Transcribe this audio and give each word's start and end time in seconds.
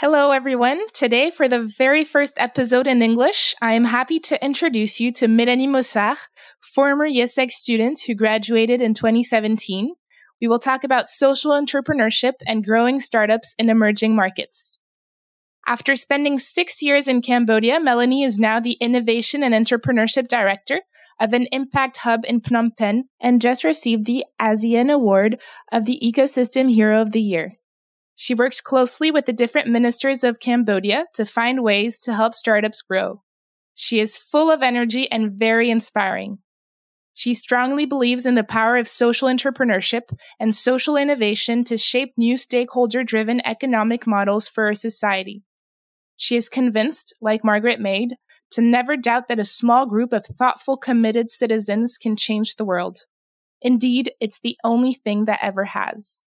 Hello, 0.00 0.30
everyone. 0.30 0.78
Today, 0.92 1.30
for 1.30 1.48
the 1.48 1.62
very 1.62 2.04
first 2.04 2.34
episode 2.36 2.86
in 2.86 3.00
English, 3.00 3.54
I 3.62 3.72
am 3.72 3.86
happy 3.86 4.20
to 4.28 4.44
introduce 4.44 5.00
you 5.00 5.10
to 5.12 5.26
Mélanie 5.26 5.66
Mossard, 5.66 6.18
former 6.60 7.08
IÉSEG 7.08 7.48
student 7.48 8.00
who 8.06 8.14
graduated 8.14 8.82
in 8.82 8.92
2017. 8.92 9.94
We 10.38 10.48
will 10.48 10.58
talk 10.58 10.84
about 10.84 11.08
social 11.08 11.52
entrepreneurship 11.52 12.34
and 12.46 12.62
growing 12.62 13.00
startups 13.00 13.54
in 13.58 13.70
emerging 13.70 14.14
markets. 14.14 14.78
After 15.66 15.96
spending 15.96 16.38
six 16.38 16.82
years 16.82 17.08
in 17.08 17.22
Cambodia, 17.22 17.80
Mélanie 17.80 18.26
is 18.26 18.38
now 18.38 18.60
the 18.60 18.76
Innovation 18.82 19.42
and 19.42 19.54
Entrepreneurship 19.54 20.28
Director 20.28 20.82
of 21.18 21.32
an 21.32 21.46
impact 21.52 21.96
hub 21.96 22.20
in 22.26 22.42
Phnom 22.42 22.76
Penh 22.76 23.04
and 23.18 23.40
just 23.40 23.64
received 23.64 24.04
the 24.04 24.26
ASEAN 24.38 24.92
Award 24.92 25.40
of 25.72 25.86
the 25.86 25.98
Ecosystem 26.04 26.70
Hero 26.70 27.00
of 27.00 27.12
the 27.12 27.22
Year. 27.22 27.52
She 28.18 28.34
works 28.34 28.62
closely 28.62 29.10
with 29.10 29.26
the 29.26 29.32
different 29.34 29.68
ministers 29.68 30.24
of 30.24 30.40
Cambodia 30.40 31.04
to 31.14 31.26
find 31.26 31.62
ways 31.62 32.00
to 32.00 32.14
help 32.14 32.32
startups 32.32 32.80
grow. 32.80 33.22
She 33.74 34.00
is 34.00 34.16
full 34.16 34.50
of 34.50 34.62
energy 34.62 35.10
and 35.12 35.32
very 35.32 35.70
inspiring. 35.70 36.38
She 37.12 37.34
strongly 37.34 37.84
believes 37.84 38.24
in 38.24 38.34
the 38.34 38.42
power 38.42 38.78
of 38.78 38.88
social 38.88 39.28
entrepreneurship 39.28 40.16
and 40.40 40.54
social 40.54 40.96
innovation 40.96 41.62
to 41.64 41.76
shape 41.76 42.14
new 42.16 42.38
stakeholder 42.38 43.04
driven 43.04 43.42
economic 43.44 44.06
models 44.06 44.48
for 44.48 44.64
our 44.64 44.74
society. 44.74 45.42
She 46.16 46.36
is 46.36 46.48
convinced, 46.48 47.14
like 47.20 47.44
Margaret 47.44 47.80
Mead, 47.80 48.16
to 48.52 48.62
never 48.62 48.96
doubt 48.96 49.28
that 49.28 49.38
a 49.38 49.44
small 49.44 49.84
group 49.84 50.14
of 50.14 50.24
thoughtful, 50.24 50.78
committed 50.78 51.30
citizens 51.30 51.98
can 51.98 52.16
change 52.16 52.56
the 52.56 52.64
world. 52.64 53.00
Indeed, 53.60 54.12
it's 54.20 54.40
the 54.40 54.56
only 54.64 54.94
thing 54.94 55.26
that 55.26 55.40
ever 55.42 55.66
has. 55.66 56.24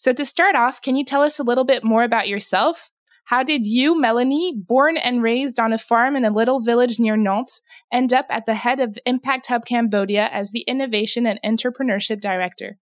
So, 0.00 0.14
to 0.14 0.24
start 0.24 0.56
off, 0.56 0.80
can 0.80 0.96
you 0.96 1.04
tell 1.04 1.20
us 1.20 1.38
a 1.38 1.42
little 1.42 1.64
bit 1.64 1.84
more 1.84 2.04
about 2.04 2.26
yourself? 2.26 2.90
How 3.26 3.42
did 3.42 3.66
you, 3.66 3.94
Mélanie, 3.94 4.52
born 4.56 4.96
and 4.96 5.22
raised 5.22 5.60
on 5.60 5.74
a 5.74 5.78
farm 5.78 6.16
in 6.16 6.24
a 6.24 6.30
little 6.30 6.60
village 6.60 6.98
near 6.98 7.18
Nantes, 7.18 7.60
end 7.92 8.14
up 8.14 8.24
at 8.30 8.46
the 8.46 8.54
head 8.54 8.80
of 8.80 8.98
Impact 9.04 9.48
Hub 9.48 9.66
Cambodia 9.66 10.30
as 10.32 10.52
the 10.52 10.62
Innovation 10.62 11.26
and 11.26 11.38
Entrepreneurship 11.44 12.18
Director? 12.18 12.78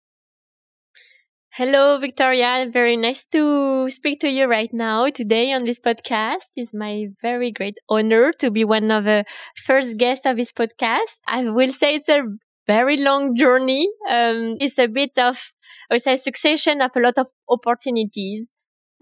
Hello, 1.53 1.97
Victoria. 1.97 2.67
Very 2.69 2.97
nice 2.97 3.23
to 3.31 3.89
speak 3.89 4.19
to 4.19 4.29
you 4.29 4.45
right 4.45 4.73
now 4.73 5.09
today 5.09 5.53
on 5.53 5.63
this 5.63 5.79
podcast. 5.79 6.51
It's 6.57 6.73
my 6.73 7.07
very 7.21 7.49
great 7.49 7.77
honor 7.87 8.33
to 8.39 8.51
be 8.51 8.65
one 8.65 8.91
of 8.91 9.05
the 9.05 9.23
first 9.63 9.95
guests 9.95 10.25
of 10.25 10.35
this 10.35 10.51
podcast. 10.51 11.21
I 11.25 11.49
will 11.49 11.71
say 11.71 11.95
it's 11.95 12.09
a 12.09 12.23
very 12.67 12.97
long 12.97 13.35
journey. 13.35 13.87
Um, 14.09 14.57
it's 14.59 14.77
a 14.79 14.87
bit 14.87 15.17
of 15.17 15.53
I 15.89 15.95
would 15.95 16.01
say 16.01 16.15
succession 16.17 16.81
of 16.81 16.91
a 16.95 16.99
lot 16.99 17.17
of 17.17 17.27
opportunities, 17.49 18.53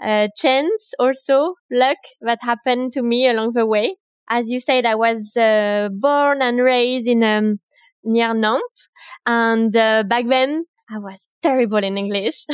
uh, 0.03 0.27
chance 0.35 0.93
also, 0.99 1.55
luck 1.71 1.97
that 2.21 2.39
happened 2.41 2.93
to 2.93 3.01
me 3.01 3.27
along 3.27 3.53
the 3.53 3.65
way. 3.65 3.95
As 4.29 4.49
you 4.49 4.59
said, 4.59 4.85
I 4.85 4.95
was 4.95 5.35
uh, 5.37 5.89
born 5.91 6.41
and 6.41 6.59
raised 6.59 7.07
in 7.07 7.23
um, 7.23 7.59
near 8.03 8.33
Nantes, 8.33 8.89
and 9.25 9.75
uh, 9.75 10.03
back 10.03 10.25
then 10.27 10.66
I 10.89 10.97
was 10.97 11.22
terrible 11.41 11.77
in 11.77 11.97
English. 11.97 12.45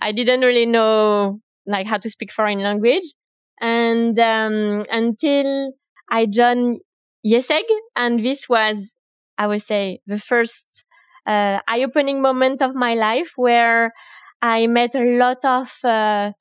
I 0.00 0.12
didn't 0.12 0.40
really 0.40 0.66
know 0.66 1.40
like 1.66 1.86
how 1.86 1.98
to 1.98 2.10
speak 2.10 2.32
foreign 2.32 2.60
language, 2.60 3.14
and 3.60 4.18
um, 4.18 4.86
until 4.90 5.72
I 6.10 6.26
joined 6.26 6.80
IÉSEG, 7.26 7.64
and 7.96 8.20
this 8.20 8.48
was, 8.48 8.94
I 9.36 9.46
would 9.46 9.62
say, 9.62 10.00
the 10.06 10.18
first 10.18 10.66
uh, 11.28 11.60
eye-opening 11.68 12.22
moment 12.22 12.62
of 12.62 12.74
my 12.74 12.94
life 12.94 13.34
where 13.36 13.92
I 14.42 14.66
met 14.66 14.94
a 14.94 15.04
lot 15.04 15.44
of 15.44 15.72
uh, 15.84 16.32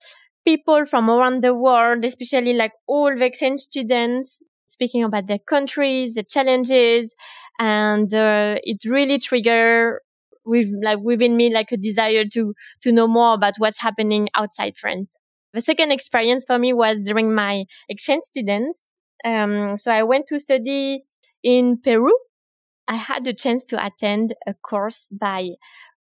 people 0.45 0.85
from 0.85 1.09
around 1.09 1.43
the 1.43 1.53
world, 1.53 2.05
especially 2.05 2.53
like 2.53 2.71
all 2.87 3.13
the 3.15 3.25
exchange 3.25 3.61
students 3.61 4.43
speaking 4.67 5.03
about 5.03 5.27
their 5.27 5.39
countries, 5.39 6.13
the 6.13 6.23
challenges, 6.23 7.13
and 7.59 8.13
uh, 8.13 8.57
it 8.63 8.77
really 8.85 9.17
triggered 9.19 9.99
with 10.45 10.67
like 10.83 10.99
within 10.99 11.35
me 11.35 11.53
like 11.53 11.71
a 11.71 11.77
desire 11.77 12.23
to 12.25 12.53
to 12.81 12.91
know 12.91 13.07
more 13.07 13.33
about 13.33 13.55
what's 13.57 13.79
happening 13.79 14.29
outside 14.35 14.77
France. 14.77 15.15
The 15.53 15.61
second 15.61 15.91
experience 15.91 16.45
for 16.45 16.57
me 16.59 16.73
was 16.73 16.99
during 17.03 17.33
my 17.33 17.65
exchange 17.89 18.23
students. 18.23 18.91
Um, 19.25 19.77
so 19.77 19.91
I 19.91 20.03
went 20.03 20.27
to 20.27 20.39
study 20.39 21.03
in 21.43 21.79
Peru 21.83 22.11
I 22.87 22.95
had 22.95 23.23
the 23.23 23.33
chance 23.33 23.63
to 23.65 23.85
attend 23.85 24.35
a 24.45 24.53
course 24.53 25.09
by 25.11 25.51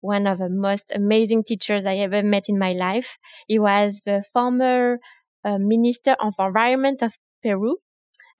one 0.01 0.27
of 0.27 0.39
the 0.39 0.49
most 0.49 0.93
amazing 0.95 1.45
teachers 1.45 1.85
I 1.85 1.97
ever 1.97 2.23
met 2.23 2.45
in 2.49 2.59
my 2.59 2.73
life. 2.73 3.19
He 3.49 3.59
was 3.59 4.03
the 4.05 4.25
former 4.33 4.99
uh, 5.45 5.59
Minister 5.59 6.17
of 6.21 6.35
Environment 6.39 7.03
of 7.03 7.15
Peru 7.43 7.79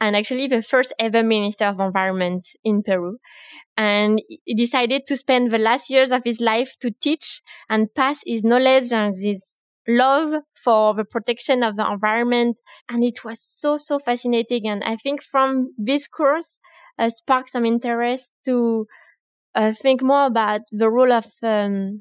and 0.01 0.15
actually 0.15 0.47
the 0.47 0.63
first 0.63 0.93
ever 0.99 1.23
Minister 1.23 1.65
of 1.67 1.81
Environment 1.81 2.47
in 2.65 2.83
Peru. 2.83 3.19
And 3.77 4.23
he 4.45 4.55
decided 4.55 5.07
to 5.07 5.17
spend 5.17 5.51
the 5.51 5.59
last 5.59 5.91
years 5.91 6.13
of 6.13 6.23
his 6.25 6.41
life 6.41 6.77
to 6.81 6.91
teach 6.91 7.43
and 7.69 7.95
pass 7.95 8.21
his 8.27 8.45
knowledge 8.45 8.93
and 8.93 9.15
his 9.17 9.61
love 9.89 10.43
for 10.55 10.95
the 10.95 11.05
protection 11.05 11.63
of 11.63 11.77
the 11.77 11.91
environment. 11.91 12.61
And 12.89 13.05
it 13.05 13.25
was 13.25 13.41
so, 13.41 13.77
so 13.77 13.99
fascinating. 13.99 14.67
And 14.67 14.83
I 14.85 14.97
think 14.97 15.23
from 15.23 15.73
this 15.79 16.07
course, 16.07 16.59
uh, 16.99 17.11
spark 17.11 17.49
some 17.49 17.65
interest 17.65 18.33
to 18.45 18.87
uh, 19.55 19.73
think 19.73 20.03
more 20.03 20.27
about 20.27 20.61
the 20.71 20.89
role 20.89 21.13
of 21.13 21.27
um, 21.43 21.99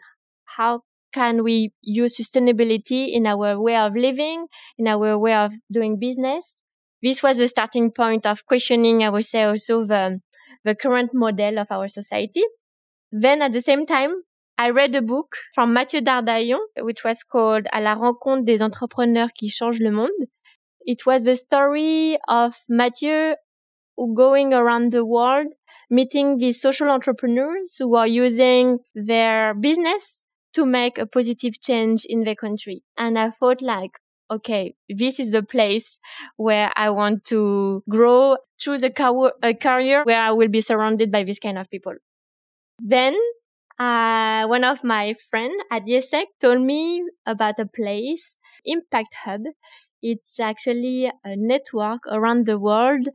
how 0.58 0.82
can 1.14 1.44
we 1.44 1.72
use 1.82 2.18
sustainability 2.18 3.14
in 3.14 3.26
our 3.26 3.60
way 3.60 3.78
of 3.78 3.96
living, 3.96 4.48
in 4.78 4.88
our 4.88 5.18
way 5.18 5.34
of 5.34 5.54
doing 5.72 5.98
business. 5.98 6.60
This 7.02 7.24
was 7.24 7.38
the 7.38 7.48
starting 7.48 7.92
point 7.92 8.26
of 8.26 8.46
questioning, 8.46 9.04
I 9.04 9.10
would 9.10 9.26
say, 9.26 9.44
also 9.44 9.86
the, 9.86 10.20
the 10.66 10.76
current 10.76 11.12
model 11.14 11.58
of 11.60 11.68
our 11.72 11.88
society. 11.88 12.44
Then 13.12 13.42
at 13.42 13.54
the 13.54 13.62
same 13.62 13.86
time, 13.86 14.12
I 14.58 14.70
read 14.70 14.94
a 14.96 15.02
book 15.02 15.36
from 15.54 15.74
Mathieu 15.74 16.02
Dardaillon, 16.02 16.60
which 16.80 17.04
was 17.06 17.24
called 17.24 17.66
À 17.74 17.82
la 17.82 17.94
rencontre 17.94 18.46
des 18.46 18.62
entrepreneurs 18.62 19.30
qui 19.38 19.50
changent 19.50 19.80
le 19.80 19.92
monde. 19.92 20.28
It 20.82 21.06
was 21.06 21.24
the 21.24 21.36
story 21.36 22.18
of 22.28 22.56
Mathieu 22.68 23.36
going 24.16 24.54
around 24.54 24.92
the 24.92 25.06
world, 25.06 25.48
meeting 25.90 26.38
these 26.38 26.62
social 26.62 26.90
entrepreneurs 26.90 27.76
who 27.78 27.96
are 27.96 28.08
using 28.08 28.80
their 28.94 29.54
business 29.54 30.24
to 30.54 30.66
make 30.66 30.98
a 30.98 31.06
positive 31.06 31.60
change 31.62 32.06
in 32.06 32.24
their 32.24 32.36
country. 32.36 32.84
And 32.98 33.20
I 33.20 33.32
thought 33.32 33.62
like, 33.62 33.92
okay, 34.32 34.76
this 34.90 35.20
is 35.20 35.32
the 35.32 35.44
place 35.44 36.00
where 36.38 36.72
I 36.76 36.90
want 36.90 37.26
to 37.26 37.84
grow, 37.90 38.38
choose 38.58 38.84
a, 38.84 38.90
car- 38.90 39.34
a 39.44 39.54
career 39.54 40.04
where 40.04 40.22
I 40.22 40.32
will 40.32 40.48
be 40.48 40.62
surrounded 40.62 41.12
by 41.12 41.24
this 41.24 41.40
kind 41.40 41.58
of 41.58 41.70
people. 41.70 41.94
Then, 42.80 43.16
uh, 43.80 44.46
one 44.48 44.64
of 44.64 44.84
my 44.84 45.16
friends 45.30 45.62
at 45.72 45.84
IÉSEG 45.84 46.26
told 46.42 46.62
me 46.62 47.04
about 47.26 47.60
a 47.60 47.66
place, 47.66 48.38
Impact 48.66 49.14
Hub. 49.26 49.42
It's 50.10 50.40
actually 50.40 51.08
a 51.24 51.36
network 51.36 52.02
around 52.12 52.46
the 52.46 52.60
world 52.60 53.08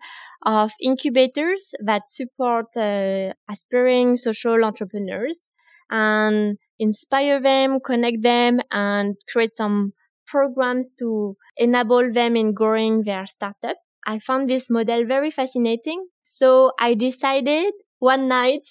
of 0.45 0.73
incubators 0.83 1.73
that 1.85 2.09
support 2.09 2.67
uh, 2.77 3.33
aspiring 3.49 4.17
social 4.17 4.65
entrepreneurs 4.65 5.49
and 5.91 6.59
inspire 6.79 7.41
them, 7.41 7.79
connect 7.85 8.23
them, 8.23 8.61
and 8.71 9.17
create 9.31 9.55
some 9.55 9.93
programs 10.27 10.93
to 10.99 11.37
enable 11.57 12.13
them 12.13 12.37
in 12.37 12.55
growing 12.55 13.03
their 13.05 13.27
startup. 13.27 13.77
I 14.07 14.19
found 14.19 14.49
this 14.49 14.71
model 14.71 15.05
very 15.07 15.31
fascinating. 15.31 16.09
So 16.25 16.73
I 16.79 16.95
decided 16.95 17.73
one 17.99 18.29
night 18.29 18.67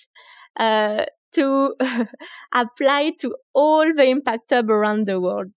uh, 0.59 1.05
to 1.33 1.73
apply 2.53 3.11
to 3.21 3.35
all 3.53 3.91
the 3.95 4.03
impact 4.03 4.45
hub 4.51 4.69
around 4.69 5.07
the 5.07 5.19
world. 5.19 5.47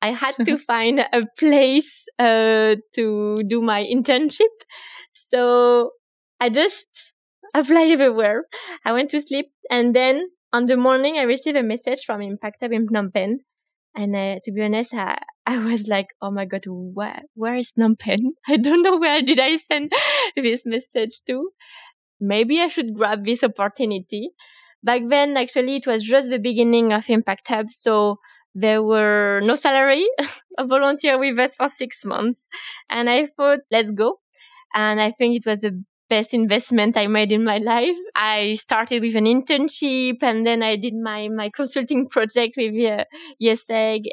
I 0.00 0.12
had 0.12 0.34
to 0.44 0.58
find 0.70 1.00
a 1.00 1.22
place 1.38 2.04
uh, 2.18 2.76
to 2.94 3.42
do 3.46 3.60
my 3.60 3.84
internship. 3.84 4.54
So 5.30 5.90
I 6.40 6.50
just 6.50 6.86
apply 7.54 7.86
everywhere. 7.86 8.44
I 8.84 8.92
went 8.92 9.10
to 9.10 9.20
sleep 9.20 9.46
and 9.70 9.94
then 9.94 10.28
on 10.52 10.66
the 10.66 10.76
morning 10.76 11.18
I 11.18 11.22
received 11.22 11.56
a 11.56 11.62
message 11.62 12.04
from 12.06 12.22
Impact 12.22 12.58
Hub 12.60 12.72
in 12.72 12.86
Phnom 12.86 13.12
Penh. 13.12 13.40
And 13.94 14.14
uh, 14.14 14.36
to 14.44 14.52
be 14.52 14.62
honest, 14.62 14.94
I, 14.94 15.18
I 15.44 15.58
was 15.58 15.88
like, 15.88 16.08
oh 16.22 16.30
my 16.30 16.44
God, 16.44 16.64
where, 16.66 17.22
where 17.34 17.56
is 17.56 17.72
Phnom 17.72 17.98
Penh? 17.98 18.30
I 18.46 18.56
don't 18.56 18.82
know 18.82 18.98
where 18.98 19.22
did 19.22 19.40
I 19.40 19.56
send 19.56 19.92
this 20.36 20.64
message 20.64 21.20
to. 21.26 21.50
Maybe 22.20 22.60
I 22.60 22.68
should 22.68 22.94
grab 22.94 23.24
this 23.24 23.42
opportunity. 23.42 24.30
Back 24.82 25.02
then, 25.08 25.36
actually, 25.36 25.76
it 25.76 25.86
was 25.86 26.02
just 26.02 26.30
the 26.30 26.38
beginning 26.38 26.92
of 26.92 27.08
Impact 27.08 27.48
Hub. 27.48 27.66
So 27.70 28.18
there 28.54 28.82
were 28.82 29.40
no 29.42 29.54
salary, 29.54 30.06
a 30.58 30.66
volunteer 30.66 31.18
with 31.18 31.38
us 31.38 31.54
for 31.54 31.68
six 31.68 32.04
months. 32.04 32.48
And 32.88 33.10
I 33.10 33.26
thought, 33.36 33.60
let's 33.70 33.90
go. 33.90 34.20
And 34.74 35.00
I 35.00 35.12
think 35.12 35.36
it 35.36 35.48
was 35.48 35.62
the 35.62 35.82
best 36.08 36.32
investment 36.32 36.96
I 36.96 37.06
made 37.06 37.32
in 37.32 37.44
my 37.44 37.58
life. 37.58 37.96
I 38.14 38.54
started 38.54 39.02
with 39.02 39.14
an 39.16 39.24
internship 39.24 40.22
and 40.22 40.46
then 40.46 40.62
I 40.62 40.76
did 40.76 40.94
my, 40.94 41.28
my 41.28 41.50
consulting 41.54 42.08
project 42.08 42.54
with 42.56 42.74
uh, 42.82 43.04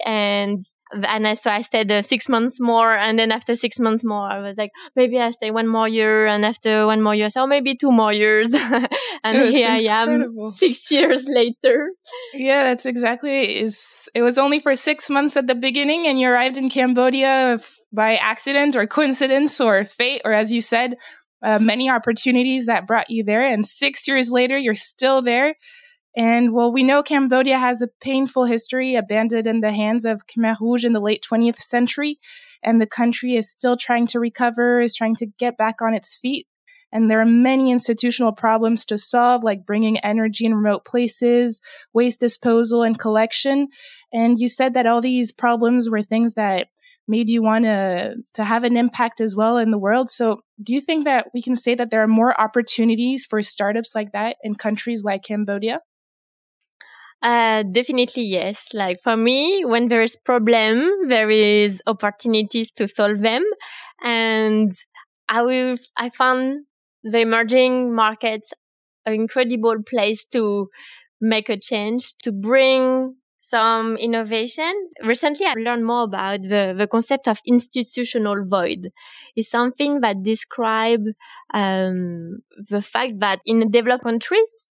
and 0.06 0.62
and 0.92 1.38
so 1.38 1.50
I 1.50 1.62
stayed 1.62 1.92
uh, 1.92 2.02
six 2.02 2.30
months 2.30 2.60
more. 2.60 2.96
And 2.96 3.18
then 3.18 3.32
after 3.32 3.56
six 3.56 3.80
months 3.80 4.04
more, 4.04 4.30
I 4.30 4.40
was 4.40 4.58
like, 4.58 4.72
maybe 4.96 5.20
I 5.20 5.32
stay 5.32 5.52
one 5.52 5.68
more 5.68 5.88
year. 5.88 6.28
And 6.28 6.46
after 6.46 6.86
one 6.86 7.02
more 7.02 7.16
year, 7.16 7.30
so 7.30 7.48
maybe 7.48 7.76
two 7.76 7.92
more 7.92 8.14
years. 8.14 8.54
and 9.24 9.38
oh, 9.38 9.50
here 9.50 9.70
I 9.70 9.82
am 9.82 10.34
six 10.56 10.92
years 10.92 11.26
later. 11.28 11.90
Yeah, 12.34 12.64
that's 12.66 12.86
exactly 12.86 13.58
is. 13.58 14.08
It 14.14 14.22
was 14.22 14.38
only 14.38 14.60
for 14.60 14.76
six 14.76 15.10
months 15.10 15.36
at 15.36 15.48
the 15.48 15.56
beginning 15.56 16.08
and 16.08 16.20
you 16.20 16.30
arrived 16.30 16.58
in 16.58 16.70
Cambodia 16.70 17.60
by 17.92 18.16
accident 18.18 18.76
or 18.76 18.86
coincidence 18.86 19.60
or 19.60 19.84
fate, 19.86 20.22
or 20.24 20.34
as 20.34 20.52
you 20.52 20.62
said, 20.62 20.96
uh, 21.44 21.60
many 21.60 21.90
opportunities 21.90 22.66
that 22.66 22.88
brought 22.88 23.10
you 23.10 23.24
there. 23.24 23.46
And 23.46 23.66
six 23.66 24.08
years 24.08 24.32
later, 24.32 24.58
you're 24.58 24.76
still 24.76 25.22
there. 25.22 25.56
And 26.18 26.54
well, 26.54 26.72
we 26.72 26.84
know 26.84 27.04
Cambodia 27.04 27.60
has 27.60 27.82
a 27.82 27.90
painful 28.00 28.46
history 28.46 28.96
abandoned 28.96 29.48
in 29.48 29.60
the 29.60 29.74
hands 29.74 30.06
of 30.06 30.26
Khmer 30.28 30.60
Rouge 30.62 30.86
in 30.86 30.94
the 30.94 31.02
late 31.02 31.26
20th 31.30 31.60
century. 31.60 32.20
And 32.64 32.82
the 32.82 32.88
country 32.88 33.36
is 33.36 33.50
still 33.50 33.76
trying 33.76 34.08
to 34.08 34.20
recover, 34.20 34.80
is 34.80 34.96
trying 34.96 35.16
to 35.18 35.28
get 35.38 35.58
back 35.58 35.82
on 35.82 35.94
its 35.94 36.18
feet. 36.18 36.48
And 36.92 37.12
there 37.12 37.20
are 37.20 37.26
many 37.26 37.72
institutional 37.72 38.32
problems 38.32 38.86
to 38.86 38.98
solve, 38.98 39.44
like 39.44 39.66
bringing 39.66 40.00
energy 40.00 40.46
in 40.46 40.56
remote 40.56 40.86
places, 40.86 41.60
waste 41.94 42.22
disposal 42.22 42.84
and 42.84 42.98
collection. 42.98 43.68
And 44.14 44.38
you 44.40 44.48
said 44.48 44.74
that 44.76 44.86
all 44.86 45.02
these 45.02 45.34
problems 45.34 45.90
were 45.90 46.02
things 46.02 46.36
that 46.36 46.68
made 47.06 47.30
you 47.30 47.44
want 47.44 47.66
to 47.66 48.16
to 48.36 48.44
have 48.46 48.64
an 48.64 48.78
impact 48.78 49.20
as 49.20 49.36
well 49.36 49.58
in 49.58 49.72
the 49.72 49.78
world. 49.78 50.10
So, 50.10 50.42
do 50.64 50.74
you 50.74 50.80
think 50.80 51.04
that 51.04 51.28
we 51.34 51.42
can 51.42 51.58
say 51.58 51.76
that 51.76 51.90
there 51.90 52.02
are 52.02 52.08
more 52.08 52.40
opportunities 52.40 53.26
for 53.26 53.42
startups 53.42 53.94
like 53.94 54.14
that 54.14 54.38
in 54.42 54.56
countries 54.56 55.04
like 55.04 55.24
Cambodia? 55.24 55.82
Uh, 57.26 57.64
definitely 57.64 58.24
yes. 58.24 58.68
Like 58.74 59.02
for 59.04 59.18
me, 59.18 59.66
when 59.66 59.88
there 59.90 60.02
is 60.04 60.16
problem, 60.16 60.92
there 61.08 61.30
is 61.32 61.82
opportunities 61.88 62.72
to 62.74 62.88
solve 62.88 63.22
them, 63.22 63.44
and 64.04 64.72
I 65.28 65.42
will. 65.42 65.78
I 65.98 66.12
found 66.12 66.66
the 67.04 67.20
emerging 67.22 67.96
markets 67.96 68.54
an 69.08 69.14
incredible 69.14 69.78
place 69.90 70.26
to 70.34 70.70
make 71.22 71.50
a 71.50 71.58
change, 71.60 72.16
to 72.24 72.32
bring 72.34 73.16
some 73.38 73.98
innovation. 73.98 74.74
Recently, 75.04 75.46
I 75.48 75.54
learned 75.56 75.86
more 75.86 76.04
about 76.06 76.44
the, 76.44 76.76
the 76.78 76.88
concept 76.88 77.28
of 77.30 77.40
institutional 77.48 78.46
void. 78.46 78.92
It's 79.38 79.50
something 79.52 80.02
that 80.02 80.24
describe 80.24 81.04
um, 81.54 82.40
the 82.70 82.82
fact 82.82 83.20
that 83.22 83.42
in 83.46 83.72
developed 83.72 84.04
countries, 84.04 84.70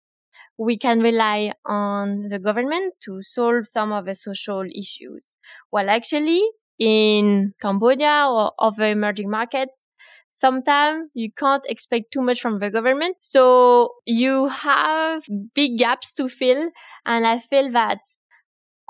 we 0.58 0.78
can 0.78 1.00
rely 1.00 1.54
on 1.66 2.30
the 2.30 2.40
government 2.40 2.96
to 3.06 3.22
solve 3.22 3.68
some 3.68 3.92
of 3.92 4.06
the 4.06 4.16
social 4.16 4.64
issues. 4.76 5.36
Well, 5.72 5.90
actually 5.90 6.42
in 6.80 7.54
Cambodia 7.62 8.26
or 8.30 8.52
other 8.60 8.86
emerging 8.86 9.30
markets, 9.30 9.84
sometimes 10.30 11.10
you 11.14 11.32
can't 11.32 11.64
expect 11.68 12.12
too 12.12 12.22
much 12.22 12.42
from 12.42 12.60
the 12.60 12.70
government. 12.72 13.18
So 13.22 13.94
you 14.06 14.48
have 14.48 15.24
big 15.56 15.78
gaps 15.78 16.14
to 16.16 16.28
fill. 16.30 16.70
And 17.06 17.26
I 17.28 17.40
feel 17.40 17.72
that 17.72 18.00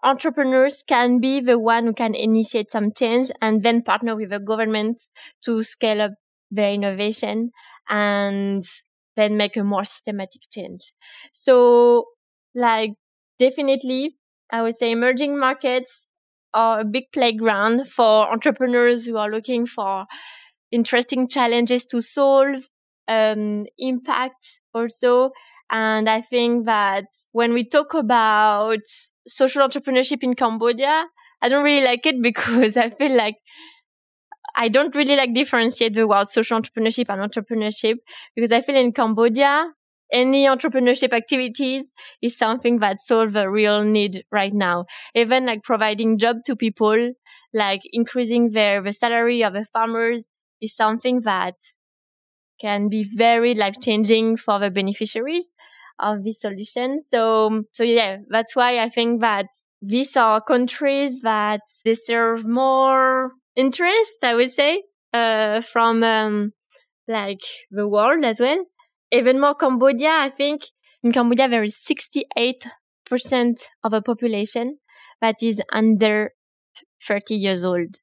entrepreneurs 0.03 0.83
can 0.87 1.19
be 1.19 1.39
the 1.41 1.57
one 1.59 1.85
who 1.85 1.93
can 1.93 2.13
initiate 2.15 2.71
some 2.71 2.91
change 2.93 3.31
and 3.41 3.63
then 3.63 3.81
partner 3.81 4.15
with 4.15 4.29
the 4.29 4.39
government 4.39 5.01
to 5.43 5.63
scale 5.63 6.01
up 6.01 6.11
their 6.51 6.71
innovation 6.71 7.51
and 7.89 8.63
then 9.17 9.37
make 9.37 9.57
a 9.57 9.63
more 9.65 9.85
systematic 9.85 10.43
change. 10.53 10.93
So 11.33 12.05
like 12.55 12.91
definitely 13.39 14.15
I 14.51 14.61
would 14.61 14.77
say 14.77 14.91
emerging 14.91 15.39
markets 15.39 16.05
are 16.53 16.79
a 16.81 16.85
big 16.85 17.05
playground 17.13 17.89
for 17.89 18.31
entrepreneurs 18.31 19.05
who 19.05 19.17
are 19.17 19.29
looking 19.29 19.67
for 19.67 20.05
interesting 20.71 21.27
challenges 21.27 21.85
to 21.87 22.01
solve, 22.01 22.67
um, 23.07 23.65
impact 23.77 24.59
also. 24.73 25.31
And 25.69 26.09
I 26.09 26.21
think 26.21 26.65
that 26.65 27.05
when 27.31 27.53
we 27.53 27.63
talk 27.63 27.93
about 27.93 28.79
social 29.27 29.67
entrepreneurship 29.67 30.23
in 30.23 30.35
Cambodia. 30.35 31.05
I 31.41 31.49
don't 31.49 31.63
really 31.63 31.83
like 31.85 32.05
it 32.05 32.21
because 32.21 32.77
I 32.77 32.89
feel 32.91 33.15
like 33.15 33.35
I 34.57 34.69
don't 34.69 34.95
really 34.95 35.15
like 35.15 35.33
differentiate 35.33 35.93
the 35.95 36.07
word 36.07 36.27
social 36.27 36.59
entrepreneurship 36.59 37.05
and 37.09 37.21
entrepreneurship 37.21 37.97
because 38.35 38.51
I 38.51 38.61
feel 38.61 38.75
in 38.75 38.91
Cambodia, 38.91 39.73
any 40.11 40.45
entrepreneurship 40.45 41.13
activities 41.13 41.93
is 42.21 42.37
something 42.37 42.79
that 42.79 43.01
solve 43.01 43.35
a 43.35 43.49
real 43.49 43.83
need 43.83 44.23
right 44.31 44.53
now. 44.53 44.85
Even 45.15 45.45
like 45.45 45.63
providing 45.63 46.17
job 46.17 46.37
to 46.45 46.55
people, 46.55 47.13
like 47.53 47.81
increasing 47.93 48.51
their 48.51 48.81
the 48.81 48.93
salary 48.93 49.43
of 49.43 49.53
the 49.53 49.65
farmers 49.65 50.25
is 50.61 50.75
something 50.75 51.21
that 51.21 51.55
can 52.59 52.89
be 52.89 53.03
very 53.03 53.53
life 53.53 53.75
changing 53.81 54.37
for 54.37 54.59
the 54.59 54.69
beneficiaries 54.69 55.47
of 55.99 56.23
this 56.23 56.41
solution. 56.41 57.01
So, 57.01 57.63
so 57.71 57.83
yeah, 57.83 58.17
that's 58.29 58.55
why 58.55 58.79
I 58.79 58.89
think 58.89 59.21
that 59.21 59.47
these 59.81 60.15
are 60.15 60.41
countries 60.41 61.21
that 61.21 61.61
deserve 61.85 62.45
more 62.45 63.31
interest, 63.57 64.17
I 64.23 64.35
would 64.35 64.51
say, 64.51 64.83
uh, 65.13 65.61
from, 65.61 66.03
um, 66.03 66.53
like 67.07 67.41
the 67.71 67.87
world 67.87 68.23
as 68.23 68.39
well. 68.39 68.63
Even 69.11 69.39
more 69.41 69.55
Cambodia, 69.55 70.11
I 70.11 70.29
think 70.29 70.61
in 71.03 71.11
Cambodia 71.11 71.49
there 71.49 71.63
is 71.63 71.75
68% 71.75 72.65
of 73.83 73.91
the 73.91 74.01
population 74.01 74.77
that 75.21 75.41
is 75.41 75.61
under 75.73 76.31
30 77.05 77.35
years 77.35 77.63
old. 77.63 77.97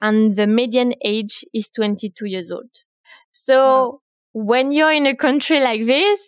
And 0.00 0.36
the 0.36 0.46
median 0.46 0.94
age 1.04 1.44
is 1.54 1.68
22 1.70 2.26
years 2.26 2.50
old. 2.50 2.70
So 3.32 3.54
wow. 3.54 4.00
when 4.32 4.72
you're 4.72 4.92
in 4.92 5.06
a 5.06 5.16
country 5.16 5.60
like 5.60 5.86
this, 5.86 6.20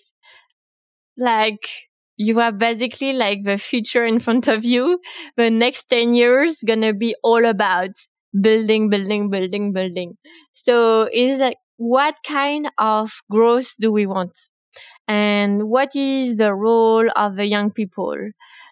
like 1.17 1.69
you 2.17 2.39
have 2.39 2.59
basically 2.59 3.13
like 3.13 3.45
the 3.45 3.59
future 3.59 4.05
in 4.05 4.21
front 4.21 4.49
of 4.49 4.65
you. 4.65 5.01
The 5.37 5.51
next 5.51 5.89
10 5.89 6.15
years 6.15 6.59
gonna 6.67 6.93
be 6.93 7.15
all 7.23 7.45
about 7.45 7.91
building, 8.41 8.91
building, 8.91 9.31
building, 9.31 9.73
building. 9.73 10.17
So 10.53 11.09
is 11.13 11.39
like, 11.39 11.57
what 11.77 12.17
kind 12.27 12.69
of 12.79 13.13
growth 13.31 13.75
do 13.81 13.93
we 13.93 14.07
want? 14.07 14.33
And 15.07 15.69
what 15.69 15.95
is 15.97 16.37
the 16.37 16.55
role 16.55 17.09
of 17.17 17.37
the 17.37 17.47
young 17.47 17.71
people? 17.73 18.17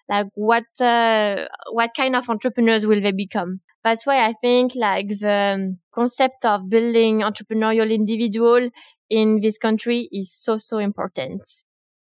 Like 0.09 0.27
what, 0.35 0.63
uh, 0.79 1.47
what 1.71 1.91
kind 1.95 2.15
of 2.15 2.29
entrepreneurs 2.29 2.85
will 2.87 3.01
they 3.01 3.11
become? 3.11 3.61
That's 3.83 4.05
why 4.05 4.25
I 4.25 4.33
think 4.41 4.73
like 4.75 5.07
the 5.19 5.77
concept 5.93 6.45
of 6.45 6.69
building 6.69 7.19
entrepreneurial 7.19 7.91
individual 7.93 8.69
in 9.09 9.39
this 9.41 9.57
country 9.57 10.09
is 10.11 10.33
so, 10.33 10.57
so 10.57 10.77
important. 10.79 11.41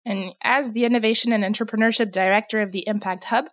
And 0.05 0.33
as 0.43 0.71
the 0.71 0.85
Innovation 0.85 1.31
and 1.31 1.43
Entrepreneurship 1.43 2.11
Director 2.11 2.59
of 2.59 2.71
the 2.71 2.85
Impact 2.87 3.23
Hub, 3.25 3.45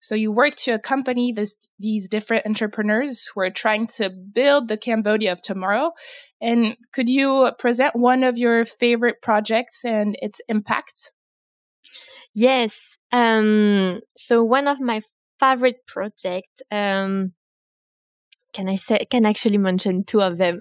so 0.00 0.14
you 0.14 0.32
work 0.32 0.54
to 0.56 0.72
accompany 0.72 1.32
this, 1.32 1.54
these 1.78 2.08
different 2.08 2.46
entrepreneurs 2.46 3.28
who 3.34 3.42
are 3.42 3.50
trying 3.50 3.88
to 3.98 4.10
build 4.10 4.68
the 4.68 4.78
Cambodia 4.78 5.32
of 5.32 5.42
tomorrow. 5.42 5.92
And 6.40 6.76
could 6.94 7.08
you 7.08 7.50
present 7.58 7.94
one 7.94 8.22
of 8.22 8.38
your 8.38 8.64
favorite 8.64 9.20
projects 9.20 9.84
and 9.84 10.16
its 10.22 10.40
impact? 10.48 11.12
Yes. 12.34 12.96
Um, 13.12 14.00
so 14.16 14.44
one 14.44 14.68
of 14.68 14.80
my 14.80 15.02
favorite 15.40 15.86
projects 15.86 16.62
um, 16.70 17.32
can 18.52 18.68
I 18.68 18.76
say, 18.76 19.06
can 19.10 19.26
actually 19.26 19.58
mention 19.58 20.04
two 20.04 20.20
of 20.20 20.38
them. 20.38 20.60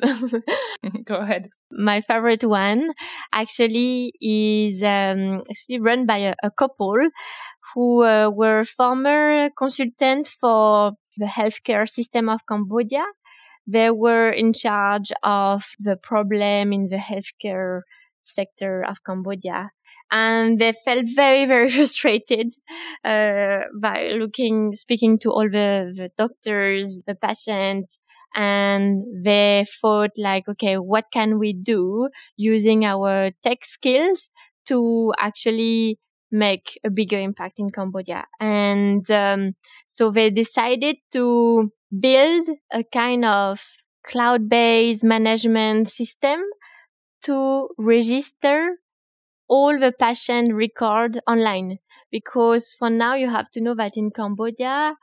Go 1.06 1.16
ahead. 1.16 1.50
My 1.72 2.02
favorite 2.02 2.44
one 2.44 2.92
actually 3.34 4.14
is 4.22 4.84
um, 4.84 5.44
actually 5.50 5.80
run 5.80 6.06
by 6.06 6.18
a, 6.18 6.36
a 6.44 6.52
couple 6.52 7.10
who 7.74 8.04
uh, 8.04 8.30
were 8.30 8.64
former 8.64 9.50
consultant 9.58 10.28
for 10.28 10.94
the 11.18 11.26
healthcare 11.26 11.90
system 11.90 12.30
of 12.30 12.46
Cambodia. 12.48 13.04
They 13.66 13.92
were 13.92 14.30
in 14.30 14.54
charge 14.54 15.12
of 15.24 15.66
the 15.80 15.98
problem 15.98 16.72
in 16.72 16.88
the 16.88 16.98
healthcare 16.98 17.82
sector 18.22 18.84
of 18.84 19.04
Cambodia. 19.04 19.72
And 20.12 20.60
they 20.60 20.74
felt 20.86 21.06
very, 21.16 21.46
very 21.46 21.70
frustrated 21.78 22.54
uh, 23.04 23.60
by 23.80 24.12
looking, 24.14 24.74
speaking 24.76 25.18
to 25.20 25.32
all 25.32 25.50
the, 25.50 25.94
the 25.96 26.10
doctors, 26.18 27.02
the 27.06 27.16
patients, 27.16 28.00
and 28.36 29.04
they 29.24 29.66
thought 29.82 30.12
like, 30.18 30.48
okay, 30.48 30.76
what 30.76 31.06
can 31.12 31.40
we 31.40 31.54
do 31.54 32.10
using 32.36 32.86
our 32.86 33.32
tech 33.44 33.66
skills 33.66 34.30
to 34.66 35.14
actually 35.18 35.98
make 36.32 36.80
a 36.84 36.90
bigger 36.90 37.20
impact 37.20 37.56
in 37.58 37.70
Cambodia? 37.70 38.26
And 38.40 39.10
um, 39.10 39.56
so 39.88 40.12
they 40.12 40.30
decided 40.30 40.98
to 41.14 41.72
build 41.98 42.50
a 42.72 42.84
kind 42.84 43.26
of 43.26 43.62
cloud-based 44.06 45.04
management 45.04 45.88
system 45.90 46.42
to 47.24 47.70
register 47.78 48.76
all 49.48 49.80
the 49.80 49.94
patient 49.98 50.54
record 50.54 51.20
online 51.28 51.80
because 52.12 52.74
for 52.78 52.90
now 52.90 53.14
you 53.14 53.30
have 53.30 53.50
to 53.52 53.62
know 53.62 53.76
that 53.76 53.98
in 53.98 54.12
Cambodia 54.12 54.96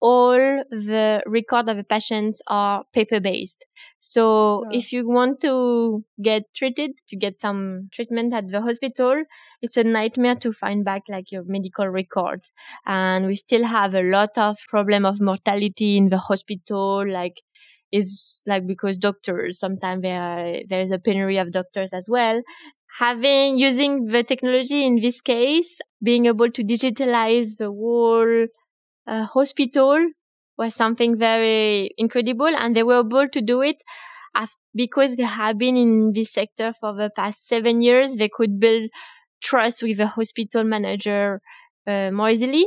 all 0.00 0.62
the 0.70 1.22
record 1.26 1.68
of 1.68 1.76
the 1.76 1.84
patients 1.84 2.40
are 2.46 2.84
paper 2.94 3.20
based. 3.20 3.64
So 3.98 4.64
yeah. 4.70 4.78
if 4.78 4.92
you 4.92 5.06
want 5.06 5.40
to 5.42 6.04
get 6.22 6.44
treated, 6.54 6.92
to 7.08 7.16
get 7.16 7.38
some 7.38 7.90
treatment 7.92 8.32
at 8.32 8.50
the 8.50 8.62
hospital, 8.62 9.24
it's 9.60 9.76
a 9.76 9.84
nightmare 9.84 10.36
to 10.36 10.52
find 10.52 10.84
back 10.86 11.02
like 11.08 11.30
your 11.30 11.44
medical 11.44 11.86
records. 11.86 12.50
And 12.86 13.26
we 13.26 13.34
still 13.34 13.64
have 13.64 13.94
a 13.94 14.02
lot 14.02 14.30
of 14.36 14.56
problem 14.68 15.04
of 15.04 15.20
mortality 15.20 15.98
in 15.98 16.08
the 16.08 16.18
hospital, 16.18 17.06
like 17.06 17.42
is 17.92 18.40
like 18.46 18.66
because 18.66 18.96
doctors 18.96 19.58
sometimes 19.58 20.02
there 20.02 20.62
there 20.68 20.80
is 20.80 20.92
a 20.92 20.98
penury 20.98 21.38
of 21.38 21.50
doctors 21.50 21.92
as 21.92 22.08
well 22.08 22.40
having 23.00 23.56
using 23.58 24.06
the 24.06 24.22
technology 24.22 24.84
in 24.86 25.00
this 25.00 25.20
case 25.20 25.78
being 26.02 26.26
able 26.26 26.50
to 26.50 26.62
digitalize 26.64 27.56
the 27.58 27.66
whole 27.66 28.46
uh, 29.06 29.24
hospital 29.26 29.98
was 30.58 30.74
something 30.74 31.16
very 31.18 31.90
incredible 31.98 32.48
and 32.62 32.76
they 32.76 32.82
were 32.82 33.00
able 33.00 33.28
to 33.28 33.40
do 33.40 33.62
it 33.62 33.76
after, 34.34 34.56
because 34.74 35.16
they 35.16 35.24
have 35.24 35.58
been 35.58 35.76
in 35.76 36.12
this 36.14 36.32
sector 36.32 36.72
for 36.80 36.94
the 36.94 37.10
past 37.16 37.46
seven 37.48 37.80
years 37.82 38.16
they 38.16 38.28
could 38.32 38.60
build 38.60 38.90
trust 39.42 39.82
with 39.82 39.96
the 39.98 40.06
hospital 40.06 40.64
manager 40.64 41.40
uh, 41.86 42.10
more 42.10 42.30
easily 42.30 42.66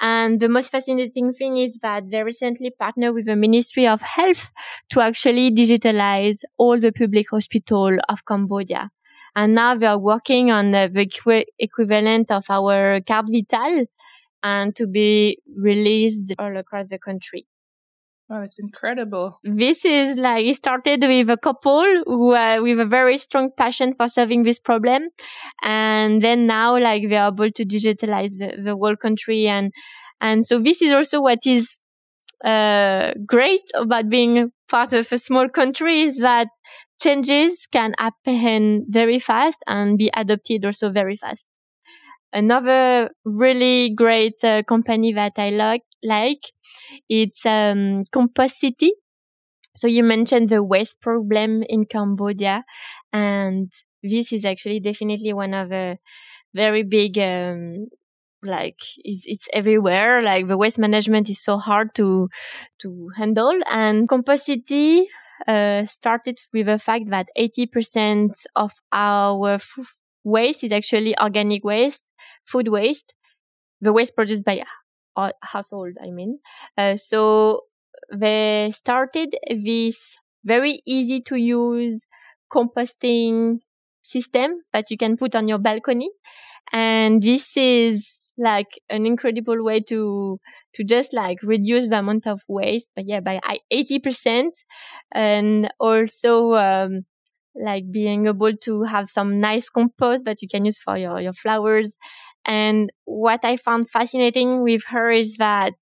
and 0.00 0.40
the 0.40 0.48
most 0.48 0.70
fascinating 0.70 1.32
thing 1.32 1.56
is 1.58 1.78
that 1.82 2.04
they 2.10 2.22
recently 2.22 2.72
partnered 2.78 3.14
with 3.14 3.26
the 3.26 3.36
Ministry 3.36 3.86
of 3.86 4.00
Health 4.00 4.50
to 4.90 5.00
actually 5.00 5.50
digitalize 5.52 6.38
all 6.58 6.80
the 6.80 6.90
public 6.92 7.26
hospital 7.30 7.96
of 8.08 8.24
Cambodia. 8.26 8.90
And 9.34 9.54
now 9.54 9.74
they 9.76 9.86
are 9.86 9.98
working 9.98 10.50
on 10.50 10.72
the 10.72 10.90
equi- 10.94 11.46
equivalent 11.58 12.30
of 12.30 12.44
our 12.50 13.00
carte 13.00 13.26
Vitale 13.30 13.86
and 14.42 14.76
to 14.76 14.86
be 14.86 15.38
released 15.56 16.34
all 16.38 16.56
across 16.56 16.88
the 16.90 16.98
country. 16.98 17.46
Oh, 18.30 18.40
it's 18.40 18.58
incredible. 18.58 19.38
This 19.44 19.84
is 19.84 20.16
like, 20.16 20.46
it 20.46 20.56
started 20.56 21.02
with 21.02 21.28
a 21.28 21.36
couple 21.36 21.84
who, 22.06 22.34
uh, 22.34 22.60
with 22.62 22.80
a 22.80 22.86
very 22.86 23.18
strong 23.18 23.50
passion 23.56 23.94
for 23.94 24.08
solving 24.08 24.44
this 24.44 24.58
problem. 24.58 25.08
And 25.62 26.22
then 26.22 26.46
now, 26.46 26.78
like, 26.78 27.08
they 27.10 27.16
are 27.16 27.28
able 27.28 27.50
to 27.50 27.64
digitalize 27.64 28.38
the, 28.38 28.56
the 28.62 28.74
whole 28.74 28.96
country. 28.96 29.48
And, 29.48 29.70
and 30.20 30.46
so 30.46 30.58
this 30.60 30.80
is 30.80 30.92
also 30.94 31.20
what 31.20 31.40
is, 31.46 31.80
uh, 32.44 33.12
great 33.26 33.62
about 33.74 34.08
being 34.08 34.52
part 34.68 34.92
of 34.92 35.12
a 35.12 35.18
small 35.18 35.48
country 35.48 36.02
is 36.02 36.18
that 36.18 36.48
changes 37.02 37.66
can 37.70 37.94
happen 37.98 38.86
very 38.88 39.18
fast 39.18 39.58
and 39.66 39.98
be 39.98 40.10
adopted 40.14 40.64
also 40.64 40.90
very 40.90 41.16
fast. 41.16 41.46
Another 42.32 43.10
really 43.24 43.90
great 43.94 44.42
uh, 44.44 44.62
company 44.68 45.12
that 45.12 45.32
I 45.36 45.50
like, 45.50 45.82
like 46.02 46.40
it's 47.08 47.46
um, 47.46 48.04
Compostcity. 48.14 48.90
So 49.74 49.86
you 49.86 50.02
mentioned 50.04 50.48
the 50.50 50.62
waste 50.62 51.00
problem 51.00 51.62
in 51.68 51.86
Cambodia, 51.86 52.64
and 53.12 53.72
this 54.02 54.32
is 54.32 54.44
actually 54.44 54.80
definitely 54.80 55.32
one 55.32 55.54
of 55.54 55.70
the 55.70 55.98
very 56.54 56.82
big 56.84 57.18
um, 57.18 57.88
like 58.42 58.78
it's, 59.04 59.24
it's 59.26 59.48
everywhere 59.54 60.22
like 60.22 60.48
the 60.48 60.58
waste 60.58 60.78
management 60.78 61.30
is 61.30 61.42
so 61.42 61.58
hard 61.58 61.94
to 61.96 62.28
to 62.80 63.10
handle 63.16 63.58
and 63.70 64.08
Compostcity 64.08 65.06
uh, 65.48 65.86
started 65.86 66.40
with 66.52 66.66
the 66.66 66.78
fact 66.78 67.10
that 67.10 67.28
80% 67.36 68.36
of 68.56 68.72
our 68.92 69.54
f- 69.54 69.94
waste 70.24 70.64
is 70.64 70.72
actually 70.72 71.18
organic 71.18 71.64
waste 71.64 72.04
food 72.46 72.68
waste 72.68 73.12
the 73.80 73.92
waste 73.92 74.14
produced 74.14 74.44
by 74.44 74.62
our 75.16 75.32
household, 75.42 75.94
I 76.02 76.10
mean. 76.10 76.38
Uh, 76.78 76.96
so 76.96 77.62
they 78.12 78.72
started 78.74 79.36
this 79.50 80.16
very 80.44 80.82
easy 80.86 81.20
to 81.22 81.36
use 81.36 82.02
composting 82.52 83.60
system 84.02 84.62
that 84.72 84.90
you 84.90 84.96
can 84.96 85.16
put 85.16 85.34
on 85.34 85.48
your 85.48 85.58
balcony. 85.58 86.10
And 86.72 87.22
this 87.22 87.56
is 87.58 88.21
like 88.42 88.68
an 88.90 89.06
incredible 89.06 89.62
way 89.64 89.80
to, 89.80 90.38
to 90.74 90.84
just 90.84 91.12
like 91.12 91.38
reduce 91.42 91.88
the 91.88 91.98
amount 91.98 92.26
of 92.26 92.40
waste, 92.48 92.90
but 92.96 93.06
yeah, 93.08 93.20
by 93.20 93.40
80%. 93.70 94.54
And 95.14 95.70
also, 95.80 96.54
um, 96.54 97.02
like 97.54 97.84
being 97.92 98.26
able 98.26 98.56
to 98.64 98.82
have 98.84 99.10
some 99.10 99.40
nice 99.40 99.68
compost 99.68 100.24
that 100.24 100.40
you 100.42 100.48
can 100.48 100.64
use 100.64 100.80
for 100.80 100.96
your, 100.96 101.20
your 101.20 101.34
flowers 101.34 101.94
and 102.44 102.90
what 103.04 103.40
I 103.44 103.56
found 103.56 103.90
fascinating 103.90 104.62
with 104.62 104.82
her 104.88 105.10
is 105.10 105.36
that 105.36 105.74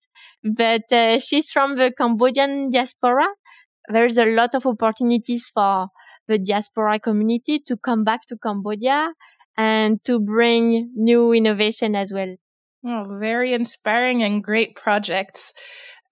that 0.42 0.84
uh, 0.92 1.18
she's 1.18 1.50
from 1.50 1.76
the 1.76 1.92
Cambodian 1.96 2.70
diaspora. 2.70 3.26
There's 3.92 4.18
a 4.18 4.24
lot 4.24 4.54
of 4.54 4.66
opportunities 4.66 5.50
for 5.52 5.88
the 6.28 6.38
diaspora 6.38 7.00
community 7.00 7.58
to 7.66 7.76
come 7.76 8.04
back 8.04 8.22
to 8.28 8.36
Cambodia 8.42 9.12
and 9.56 10.02
to 10.04 10.20
bring 10.20 10.92
new 10.96 11.32
innovation 11.32 11.94
as 11.96 12.12
well. 12.12 12.36
Oh, 12.84 13.18
very 13.20 13.52
inspiring 13.52 14.22
and 14.22 14.42
great 14.42 14.74
projects. 14.74 15.52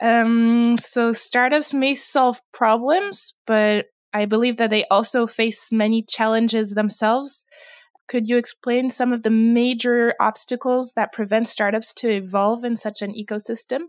Um, 0.00 0.76
so 0.78 1.12
startups 1.12 1.72
may 1.72 1.94
solve 1.94 2.40
problems, 2.52 3.34
but 3.46 3.87
I 4.12 4.26
believe 4.26 4.58
that 4.58 4.70
they 4.70 4.84
also 4.90 5.26
face 5.26 5.72
many 5.72 6.02
challenges 6.02 6.72
themselves. 6.72 7.44
Could 8.06 8.26
you 8.26 8.37
explain 8.37 8.90
some 8.90 9.12
of 9.12 9.22
the 9.22 9.30
major 9.30 10.14
obstacles 10.20 10.92
that 10.94 11.12
prevent 11.12 11.48
startups 11.48 11.92
to 11.94 12.10
evolve 12.10 12.64
in 12.64 12.76
such 12.76 13.02
an 13.02 13.12
ecosystem? 13.12 13.88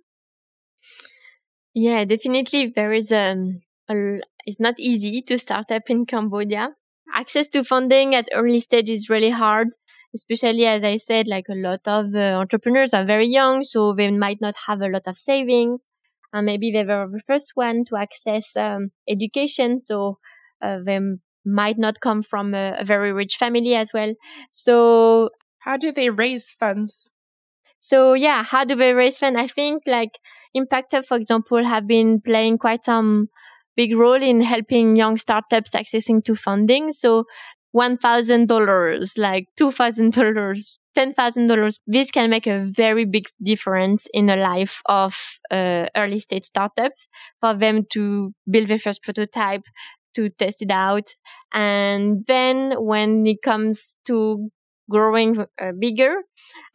Yeah, 1.73 2.03
definitely. 2.05 2.73
There 2.75 2.91
is 2.91 3.11
um, 3.11 3.61
a, 3.89 4.19
it's 4.45 4.59
not 4.59 4.75
easy 4.77 5.21
to 5.21 5.37
start 5.37 5.71
up 5.71 5.83
in 5.89 6.05
Cambodia. 6.05 6.69
Access 7.13 7.47
to 7.49 7.63
funding 7.63 8.13
at 8.13 8.27
early 8.33 8.59
stage 8.59 8.89
is 8.89 9.09
really 9.09 9.31
hard, 9.31 9.69
especially 10.15 10.65
as 10.65 10.83
I 10.83 10.97
said, 10.97 11.27
like 11.27 11.45
a 11.49 11.55
lot 11.55 11.81
of 11.85 12.15
uh, 12.15 12.37
entrepreneurs 12.39 12.93
are 12.93 13.05
very 13.05 13.27
young, 13.27 13.63
so 13.63 13.93
they 13.93 14.09
might 14.11 14.41
not 14.41 14.55
have 14.67 14.81
a 14.81 14.87
lot 14.87 15.03
of 15.07 15.17
savings. 15.17 15.87
And 16.31 16.45
maybe 16.45 16.71
they 16.71 16.83
were 16.83 17.07
the 17.11 17.19
first 17.25 17.51
one 17.55 17.85
to 17.85 17.97
access 17.97 18.55
um, 18.55 18.89
education, 19.09 19.79
so 19.79 20.19
uh, 20.61 20.79
they 20.85 20.99
might 21.45 21.77
not 21.77 22.01
come 22.01 22.21
from 22.21 22.53
a, 22.53 22.75
a 22.79 22.85
very 22.85 23.11
rich 23.11 23.37
family 23.37 23.73
as 23.75 23.91
well. 23.93 24.13
So 24.51 25.29
how 25.59 25.77
do 25.77 25.91
they 25.91 26.09
raise 26.09 26.51
funds? 26.51 27.09
So 27.79 28.13
yeah, 28.13 28.43
how 28.43 28.65
do 28.65 28.75
they 28.75 28.93
raise 28.93 29.17
funds? 29.17 29.39
I 29.39 29.47
think 29.47 29.83
like 29.85 30.19
Impact 30.53 30.93
Hub, 30.93 31.05
for 31.05 31.17
example, 31.17 31.63
have 31.65 31.87
been 31.87 32.21
playing 32.21 32.57
quite 32.57 32.85
some 32.85 33.29
big 33.75 33.95
role 33.97 34.21
in 34.21 34.41
helping 34.41 34.95
young 34.95 35.15
startups 35.17 35.73
accessing 35.75 36.23
to 36.25 36.35
funding. 36.35 36.91
So 36.91 37.25
$1,000, 37.71 39.17
like 39.17 39.45
$2,000, 39.57 40.79
$10,000, 40.95 41.79
this 41.87 42.11
can 42.11 42.29
make 42.29 42.47
a 42.47 42.65
very 42.65 43.05
big 43.05 43.25
difference 43.43 44.07
in 44.13 44.25
the 44.27 44.35
life 44.35 44.81
of 44.85 45.15
uh, 45.51 45.85
early 45.95 46.19
stage 46.19 46.45
startups 46.45 47.07
for 47.39 47.53
them 47.55 47.85
to 47.93 48.33
build 48.49 48.67
their 48.67 48.79
first 48.79 49.03
prototype, 49.03 49.61
to 50.15 50.29
test 50.29 50.61
it 50.61 50.71
out. 50.71 51.13
And 51.53 52.21
then 52.27 52.73
when 52.83 53.25
it 53.27 53.41
comes 53.43 53.95
to 54.07 54.49
growing 54.89 55.45
uh, 55.61 55.71
bigger, 55.79 56.15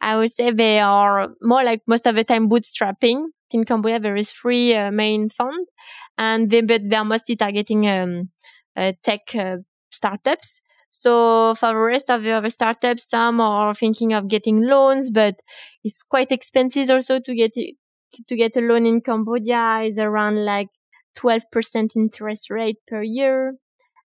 I 0.01 0.17
would 0.17 0.31
say 0.31 0.51
they 0.51 0.79
are 0.79 1.29
more 1.41 1.63
like 1.63 1.81
most 1.87 2.05
of 2.05 2.15
the 2.15 2.23
time 2.23 2.49
bootstrapping. 2.49 3.25
In 3.51 3.63
Cambodia, 3.63 3.99
there 3.99 4.15
is 4.15 4.31
three 4.31 4.75
uh, 4.75 4.91
main 4.91 5.29
funds, 5.29 5.69
and 6.17 6.49
they 6.49 6.61
but 6.61 6.81
they 6.89 6.95
are 6.95 7.05
mostly 7.05 7.35
targeting 7.35 7.87
um, 7.87 8.29
uh, 8.75 8.91
tech 9.03 9.21
uh, 9.35 9.57
startups. 9.91 10.61
So 10.97 11.55
for 11.55 11.69
the 11.69 11.75
rest 11.75 12.09
of 12.09 12.23
the 12.23 12.49
startups, 12.49 13.09
some 13.09 13.41
are 13.41 13.75
thinking 13.75 14.13
of 14.13 14.29
getting 14.29 14.61
loans, 14.63 15.09
but 15.09 15.35
it's 15.83 16.01
quite 16.03 16.31
expensive 16.31 16.89
also 16.89 17.19
to 17.19 17.35
get 17.35 17.51
to 17.53 18.35
get 18.35 18.55
a 18.55 18.61
loan 18.61 18.85
in 18.85 19.01
Cambodia 19.01 19.81
is 19.83 19.99
around 19.99 20.45
like 20.45 20.69
12% 21.15 21.95
interest 21.97 22.49
rate 22.49 22.77
per 22.87 23.03
year. 23.03 23.55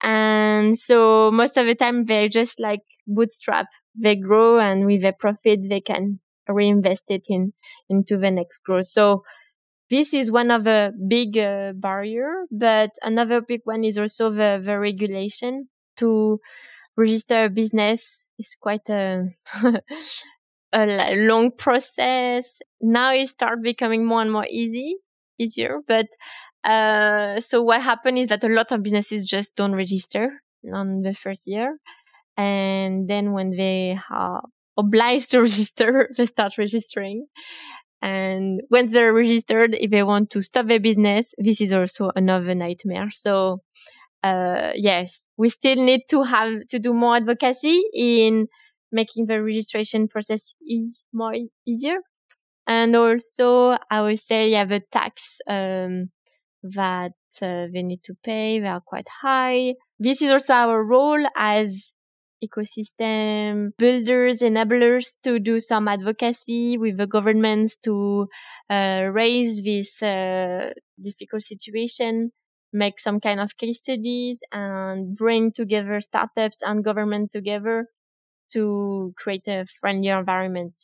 And 0.03 0.79
so 0.79 1.31
most 1.31 1.57
of 1.59 1.67
the 1.67 1.75
time 1.75 2.07
they 2.07 2.29
just 2.29 2.61
like 2.61 2.81
bootstrap 3.07 3.67
they 3.95 4.17
grow 4.17 4.59
and 4.61 4.87
with 4.87 5.03
the 5.03 5.13
profit 5.13 5.61
they 5.69 5.81
can 5.81 6.21
reinvest 6.49 7.05
it 7.09 7.27
in 7.29 7.53
into 7.91 8.17
the 8.17 8.31
next 8.31 8.59
growth. 8.65 8.87
So 8.87 9.23
this 9.91 10.15
is 10.15 10.31
one 10.31 10.51
of 10.51 10.65
the 10.65 10.93
big 11.09 11.37
uh, 11.37 11.73
barrier, 11.75 12.45
but 12.51 12.91
another 13.03 13.41
big 13.41 13.61
one 13.65 13.85
is 13.85 13.99
also 13.99 14.31
the, 14.31 14.63
the 14.65 14.79
regulation 14.79 15.69
to 15.97 16.41
register 16.97 17.45
a 17.45 17.49
business 17.51 18.31
is 18.39 18.57
quite 18.61 18.89
a, 18.89 19.29
a 20.73 21.15
long 21.17 21.51
process. 21.57 22.47
Now 22.81 23.13
it 23.13 23.29
start 23.29 23.63
becoming 23.63 24.07
more 24.07 24.23
and 24.23 24.33
more 24.33 24.47
easy, 24.47 24.97
easier, 25.39 25.79
but 25.87 26.07
uh, 26.65 27.41
so 27.41 27.63
what 27.63 27.83
happened 27.83 28.19
is 28.19 28.29
that 28.29 28.45
a 28.45 28.49
lot 28.49 28.73
of 28.73 28.83
businesses 28.83 29.25
just 29.25 29.57
don't 29.57 29.75
register 29.75 30.43
on 30.73 31.03
the 31.03 31.15
first 31.15 31.47
year. 31.47 31.79
And 32.37 33.09
then 33.09 33.33
when 33.33 33.51
they 33.51 33.99
are 34.11 34.43
obliged 34.77 35.31
to 35.31 35.41
register, 35.43 36.11
they 36.17 36.27
start 36.27 36.59
registering. 36.59 37.27
And 38.03 38.63
when 38.69 38.89
they're 38.89 39.13
registered, 39.13 39.75
if 39.75 39.91
they 39.91 40.03
want 40.03 40.31
to 40.31 40.43
stop 40.43 40.67
their 40.67 40.81
business, 40.81 41.35
this 41.37 41.61
is 41.61 41.73
also 41.73 42.11
another 42.17 42.55
nightmare. 42.55 43.11
So, 43.11 43.61
uh, 44.23 44.73
yes, 44.75 45.25
we 45.37 45.49
still 45.49 45.77
need 45.77 46.03
to 46.11 46.23
have 46.25 46.67
to 46.69 46.79
do 46.79 46.93
more 46.93 47.17
advocacy 47.17 47.83
in 47.95 48.49
making 48.93 49.27
the 49.27 49.43
registration 49.43 50.09
process 50.09 50.55
is 50.67 51.05
more 51.13 51.35
easier. 51.67 51.99
And 52.67 52.95
also, 52.95 53.77
I 53.91 54.03
would 54.03 54.19
say, 54.19 54.51
yeah, 54.51 54.65
the 54.65 54.83
tax, 54.93 55.39
um, 55.49 56.11
that 56.63 57.13
uh, 57.41 57.67
they 57.73 57.83
need 57.83 58.03
to 58.05 58.15
pay, 58.23 58.61
they 58.61 58.67
are 58.67 58.83
quite 58.85 59.09
high. 59.23 59.75
This 59.99 60.21
is 60.23 60.31
also 60.31 60.53
our 60.53 60.85
role 60.85 61.25
as 61.37 61.91
ecosystem 62.45 63.71
builders, 63.79 64.41
enablers 64.41 65.17
to 65.23 65.39
do 65.39 65.61
some 65.61 65.89
advocacy 65.89 66.79
with 66.79 66.97
the 66.97 67.07
governments 67.07 67.77
to 67.85 68.27
uh, 68.71 69.09
raise 69.13 69.63
this 69.63 70.03
uh, 70.03 70.71
difficult 71.01 71.43
situation, 71.43 72.33
make 72.73 73.01
some 73.01 73.21
kind 73.21 73.41
of 73.41 73.57
case 73.57 73.79
studies 73.79 74.41
and 74.53 75.17
bring 75.17 75.53
together 75.53 76.01
startups 76.01 76.59
and 76.63 76.85
government 76.85 77.33
together 77.33 77.89
to 78.53 79.15
create 79.17 79.47
a 79.49 79.67
friendlier 79.81 80.19
environment 80.19 80.77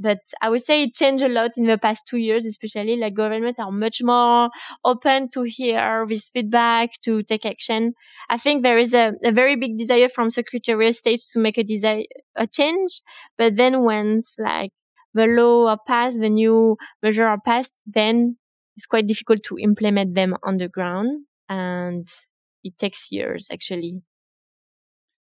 but 0.00 0.18
I 0.42 0.48
would 0.50 0.62
say 0.62 0.82
it 0.82 0.94
changed 0.94 1.22
a 1.22 1.28
lot 1.28 1.52
in 1.56 1.66
the 1.66 1.78
past 1.78 2.02
two 2.08 2.16
years, 2.16 2.44
especially 2.46 2.96
like 2.96 3.14
government 3.14 3.60
are 3.60 3.70
much 3.70 4.02
more 4.02 4.50
open 4.84 5.30
to 5.30 5.42
hear 5.44 6.04
this 6.08 6.28
feedback, 6.28 7.00
to 7.04 7.22
take 7.22 7.46
action. 7.46 7.94
I 8.28 8.36
think 8.36 8.64
there 8.64 8.76
is 8.76 8.92
a, 8.92 9.12
a 9.22 9.30
very 9.30 9.54
big 9.54 9.78
desire 9.78 10.08
from 10.08 10.30
Secretary 10.30 10.88
of 10.88 10.96
State 10.96 11.20
to 11.32 11.38
make 11.38 11.58
a 11.58 11.62
desire, 11.62 12.02
a 12.34 12.48
change. 12.48 13.02
But 13.38 13.54
then 13.54 13.82
once 13.84 14.36
like 14.40 14.72
the 15.14 15.26
law 15.26 15.68
are 15.68 15.78
passed, 15.86 16.18
the 16.18 16.28
new 16.28 16.76
measure 17.00 17.28
are 17.28 17.40
passed, 17.40 17.72
then 17.86 18.36
it's 18.76 18.86
quite 18.86 19.06
difficult 19.06 19.44
to 19.44 19.58
implement 19.58 20.16
them 20.16 20.34
on 20.42 20.56
the 20.56 20.68
ground. 20.68 21.24
And 21.48 22.08
it 22.62 22.78
takes 22.78 23.08
years 23.10 23.46
actually 23.52 24.02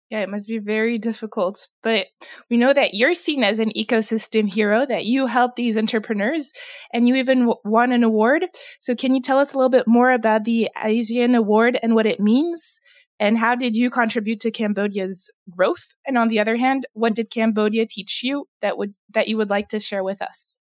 yeah, 0.10 0.22
it 0.22 0.30
must 0.30 0.48
be 0.48 0.58
very 0.58 0.98
difficult. 0.98 1.68
But 1.84 2.08
we 2.50 2.58
know 2.58 2.74
that 2.74 2.94
you're 2.94 3.14
seen 3.14 3.44
as 3.44 3.60
an 3.60 3.72
ecosystem 3.78 4.52
hero, 4.52 4.86
that 4.88 5.06
you 5.06 5.28
help 5.28 5.56
these 5.56 5.78
entrepreneurs, 5.78 6.52
and 6.92 7.08
you 7.08 7.16
even 7.16 7.40
w- 7.40 7.60
won 7.64 7.92
an 7.92 8.04
award. 8.04 8.46
So, 8.80 8.96
can 8.96 9.14
you 9.14 9.22
tell 9.22 9.38
us 9.38 9.54
a 9.54 9.58
little 9.58 9.70
bit 9.70 9.88
more 9.88 10.12
about 10.12 10.46
the 10.46 10.70
ASEAN 10.84 11.36
Award 11.36 11.80
and 11.84 11.94
what 11.94 12.08
it 12.08 12.20
means? 12.20 12.80
And 13.20 13.38
how 13.38 13.54
did 13.54 13.76
you 13.76 13.90
contribute 13.90 14.40
to 14.42 14.52
Cambodia's 14.52 15.30
growth? 15.50 15.94
And 16.08 16.18
on 16.18 16.30
the 16.30 16.40
other 16.40 16.56
hand, 16.56 16.88
what 16.94 17.14
did 17.14 17.30
Cambodia 17.30 17.86
teach 17.86 18.22
you 18.24 18.46
that 18.62 18.78
would 18.78 18.94
that 19.14 19.28
you 19.28 19.38
would 19.38 19.50
like 19.50 19.68
to 19.70 19.80
share 19.80 20.04
with 20.04 20.22
us? 20.22 20.58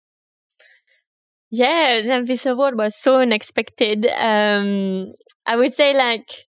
Yeah, 1.50 2.22
this 2.24 2.46
award 2.46 2.78
was 2.78 2.96
so 2.96 3.16
unexpected. 3.16 4.06
Um, 4.06 5.12
I 5.46 5.56
would 5.56 5.72
say 5.74 5.94
like 5.94 6.46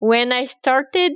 when 0.00 0.32
I 0.32 0.44
started 0.44 1.12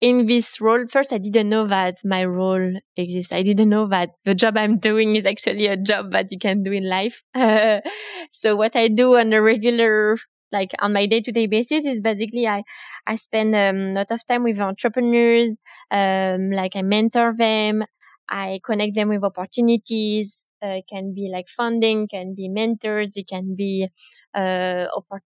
in 0.00 0.26
this 0.26 0.60
role, 0.60 0.86
first 0.88 1.12
I 1.12 1.18
didn't 1.18 1.48
know 1.48 1.66
that 1.68 1.98
my 2.04 2.24
role 2.24 2.74
exists. 2.96 3.32
I 3.32 3.42
didn't 3.42 3.68
know 3.68 3.86
that 3.88 4.10
the 4.24 4.34
job 4.34 4.56
I'm 4.56 4.78
doing 4.78 5.14
is 5.16 5.26
actually 5.26 5.66
a 5.66 5.76
job 5.76 6.12
that 6.12 6.32
you 6.32 6.38
can 6.38 6.62
do 6.62 6.72
in 6.72 6.88
life. 6.88 7.22
So 8.30 8.56
what 8.56 8.74
I 8.74 8.88
do 8.88 9.16
on 9.16 9.32
a 9.32 9.40
regular, 9.42 10.16
like 10.50 10.72
on 10.80 10.92
my 10.92 11.06
day 11.06 11.20
to 11.20 11.32
day 11.32 11.46
basis 11.46 11.86
is 11.86 12.00
basically 12.00 12.46
I, 12.46 12.64
I 13.06 13.16
spend 13.16 13.54
um, 13.54 13.76
a 13.90 13.92
lot 13.94 14.10
of 14.10 14.26
time 14.26 14.42
with 14.44 14.58
entrepreneurs. 14.60 15.58
Um, 15.90 16.50
like 16.50 16.74
I 16.76 16.82
mentor 16.82 17.34
them. 17.36 17.84
I 18.28 18.60
connect 18.64 18.94
them 18.94 19.08
with 19.10 19.22
opportunities. 19.24 20.48
Uh, 20.62 20.78
it 20.78 20.84
can 20.88 21.12
be 21.14 21.28
like 21.32 21.48
funding, 21.48 22.06
can 22.08 22.34
be 22.34 22.48
mentors, 22.48 23.16
it 23.16 23.28
can 23.28 23.54
be 23.56 23.88
uh, 24.34 24.86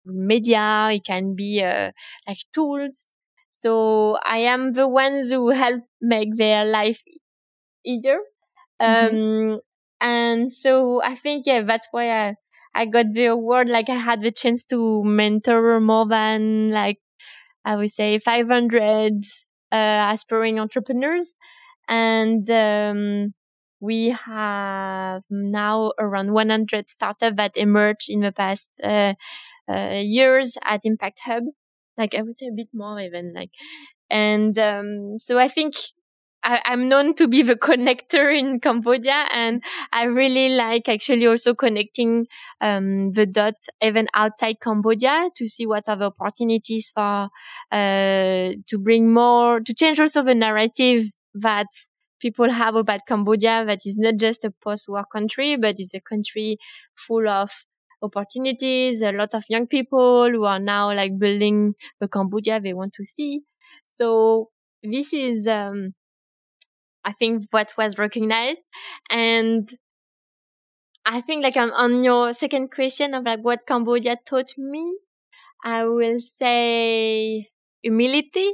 media, 0.05 0.89
it 0.91 1.03
can 1.05 1.35
be 1.35 1.61
uh, 1.63 1.91
like 2.27 2.37
tools. 2.53 3.13
So 3.51 4.17
I 4.25 4.39
am 4.39 4.73
the 4.73 4.87
ones 4.87 5.31
who 5.31 5.49
help 5.49 5.81
make 6.01 6.37
their 6.37 6.65
life 6.65 7.01
easier. 7.85 8.19
Mm-hmm. 8.81 9.53
Um, 9.55 9.59
and 10.01 10.53
so 10.53 11.01
I 11.03 11.15
think, 11.15 11.45
yeah, 11.45 11.61
that's 11.63 11.87
why 11.91 12.11
I, 12.29 12.35
I 12.75 12.85
got 12.85 13.13
the 13.13 13.25
award. 13.27 13.69
Like 13.69 13.89
I 13.89 13.95
had 13.95 14.21
the 14.21 14.31
chance 14.31 14.63
to 14.65 15.03
mentor 15.03 15.79
more 15.79 16.07
than 16.07 16.69
like, 16.71 16.99
I 17.65 17.75
would 17.75 17.91
say 17.91 18.19
500, 18.19 19.23
uh, 19.71 20.07
aspiring 20.13 20.59
entrepreneurs. 20.59 21.35
And, 21.89 22.49
um, 22.49 23.33
we 23.79 24.15
have 24.25 25.23
now 25.29 25.93
around 25.99 26.33
100 26.33 26.89
startups 26.89 27.37
that 27.37 27.55
emerged 27.55 28.09
in 28.09 28.21
the 28.21 28.31
past, 28.31 28.69
uh, 28.83 29.13
uh, 29.69 30.01
years 30.01 30.57
at 30.65 30.81
Impact 30.83 31.21
Hub. 31.25 31.43
Like 31.97 32.15
I 32.15 32.21
would 32.21 32.37
say 32.37 32.47
a 32.47 32.55
bit 32.55 32.69
more 32.73 32.99
even 32.99 33.33
like, 33.33 33.51
and 34.09 34.57
um, 34.57 35.17
so 35.17 35.37
I 35.37 35.47
think 35.47 35.75
I, 36.43 36.61
am 36.65 36.87
known 36.87 37.13
to 37.15 37.27
be 37.27 37.41
the 37.41 37.55
connector 37.55 38.37
in 38.37 38.59
Cambodia, 38.59 39.25
and 39.33 39.61
I 39.91 40.03
really 40.03 40.49
like 40.49 40.87
actually 40.87 41.27
also 41.27 41.53
connecting 41.53 42.27
um, 42.61 43.11
the 43.11 43.25
dots 43.25 43.67
even 43.81 44.07
outside 44.13 44.57
Cambodia 44.61 45.29
to 45.35 45.47
see 45.47 45.65
what 45.65 45.89
are 45.89 45.97
the 45.97 46.05
opportunities 46.05 46.91
for 46.93 47.29
uh, 47.71 48.53
to 48.67 48.77
bring 48.81 49.13
more 49.13 49.59
to 49.59 49.73
change 49.73 49.99
also 49.99 50.23
the 50.23 50.35
narrative 50.35 51.07
that 51.33 51.67
people 52.19 52.51
have 52.51 52.75
about 52.75 53.05
Cambodia 53.07 53.63
that 53.65 53.79
is 53.85 53.97
not 53.97 54.15
just 54.17 54.43
a 54.43 54.51
post-war 54.63 55.05
country, 55.11 55.57
but 55.57 55.79
is 55.79 55.93
a 55.93 55.99
country 56.01 56.57
full 56.95 57.27
of 57.27 57.51
opportunities, 58.01 59.01
a 59.01 59.11
lot 59.11 59.33
of 59.33 59.43
young 59.49 59.67
people 59.67 60.29
who 60.31 60.45
are 60.45 60.59
now 60.59 60.93
like 60.93 61.17
building 61.19 61.75
the 61.99 62.07
Cambodia 62.07 62.59
they 62.59 62.73
want 62.73 62.93
to 62.93 63.05
see. 63.05 63.41
So 63.85 64.49
this 64.83 65.13
is, 65.13 65.47
um, 65.47 65.93
I 67.05 67.13
think 67.13 67.47
what 67.51 67.73
was 67.77 67.97
recognized 67.97 68.61
and 69.09 69.69
I 71.05 71.21
think 71.21 71.43
like 71.43 71.57
on, 71.57 71.71
on 71.71 72.03
your 72.03 72.33
second 72.33 72.71
question 72.71 73.13
of 73.13 73.23
like 73.23 73.39
what 73.41 73.65
Cambodia 73.67 74.17
taught 74.25 74.53
me, 74.57 74.97
I 75.63 75.85
will 75.85 76.19
say 76.19 77.49
humility. 77.83 78.51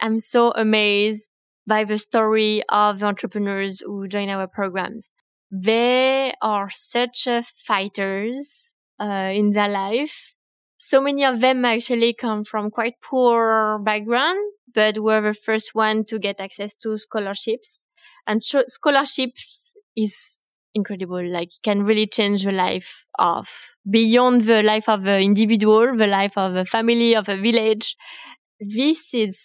I'm 0.00 0.20
so 0.20 0.52
amazed 0.52 1.28
by 1.70 1.84
the 1.84 1.98
story 1.98 2.62
of 2.70 3.02
entrepreneurs 3.02 3.80
who 3.86 4.08
join 4.08 4.28
our 4.28 4.48
programs. 4.48 5.12
They 5.50 6.34
are 6.42 6.68
such 6.70 7.28
fighters 7.66 8.74
uh, 9.00 9.30
in 9.40 9.52
their 9.52 9.68
life. 9.68 10.34
So 10.78 11.00
many 11.00 11.24
of 11.24 11.40
them 11.40 11.64
actually 11.64 12.14
come 12.14 12.44
from 12.44 12.70
quite 12.70 12.94
poor 13.02 13.78
background, 13.84 14.40
but 14.74 14.98
were 14.98 15.20
the 15.20 15.34
first 15.34 15.74
one 15.74 16.04
to 16.06 16.18
get 16.18 16.40
access 16.40 16.74
to 16.76 16.96
scholarships. 16.98 17.84
And 18.26 18.42
sh- 18.42 18.66
scholarships 18.68 19.74
is 19.96 20.56
incredible. 20.74 21.24
Like 21.28 21.50
can 21.62 21.82
really 21.82 22.06
change 22.06 22.44
the 22.44 22.52
life 22.52 23.04
of 23.18 23.48
beyond 23.88 24.44
the 24.44 24.62
life 24.62 24.88
of 24.88 25.02
the 25.04 25.18
individual, 25.20 25.96
the 25.96 26.06
life 26.06 26.36
of 26.36 26.54
a 26.56 26.64
family, 26.64 27.14
of 27.14 27.28
a 27.28 27.36
village. 27.36 27.96
This 28.60 29.14
is 29.14 29.40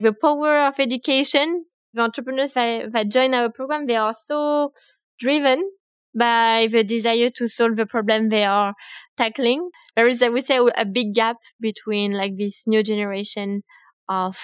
the 0.00 0.12
power 0.12 0.66
of 0.68 0.74
education. 0.78 1.64
The 1.94 2.02
entrepreneurs 2.02 2.52
that, 2.54 2.92
that 2.92 3.08
join 3.08 3.34
our 3.34 3.50
program, 3.50 3.86
they 3.86 3.96
are 3.96 4.12
so 4.12 4.72
driven 5.18 5.70
by 6.16 6.68
the 6.70 6.84
desire 6.84 7.28
to 7.30 7.48
solve 7.48 7.76
the 7.76 7.86
problem 7.86 8.28
they 8.28 8.44
are 8.44 8.74
tackling. 9.16 9.70
There 9.96 10.08
is, 10.08 10.22
I 10.22 10.28
would 10.28 10.44
say, 10.44 10.58
a 10.76 10.84
big 10.84 11.14
gap 11.14 11.36
between 11.60 12.12
like 12.12 12.36
this 12.36 12.66
new 12.66 12.82
generation 12.82 13.62
of 14.08 14.38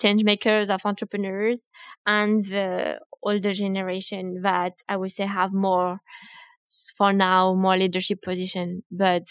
change 0.00 0.24
makers, 0.24 0.70
of 0.70 0.80
entrepreneurs, 0.84 1.68
and 2.06 2.44
the 2.46 2.98
older 3.22 3.52
generation 3.52 4.40
that 4.42 4.72
I 4.88 4.96
would 4.96 5.12
say 5.12 5.26
have 5.26 5.52
more, 5.52 6.00
for 6.96 7.12
now, 7.12 7.54
more 7.54 7.76
leadership 7.76 8.22
position. 8.22 8.82
But 8.90 9.24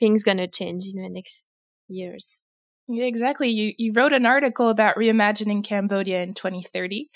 things 0.00 0.22
gonna 0.22 0.48
change 0.48 0.86
in 0.92 1.02
the 1.02 1.08
next 1.08 1.46
years. 1.88 2.42
Yeah, 2.88 3.04
exactly. 3.04 3.48
You, 3.50 3.74
you 3.76 3.92
wrote 3.92 4.12
an 4.12 4.24
article 4.26 4.68
about 4.68 4.96
reimagining 4.96 5.62
Cambodia 5.64 6.22
in 6.22 6.34
2030. 6.34 7.10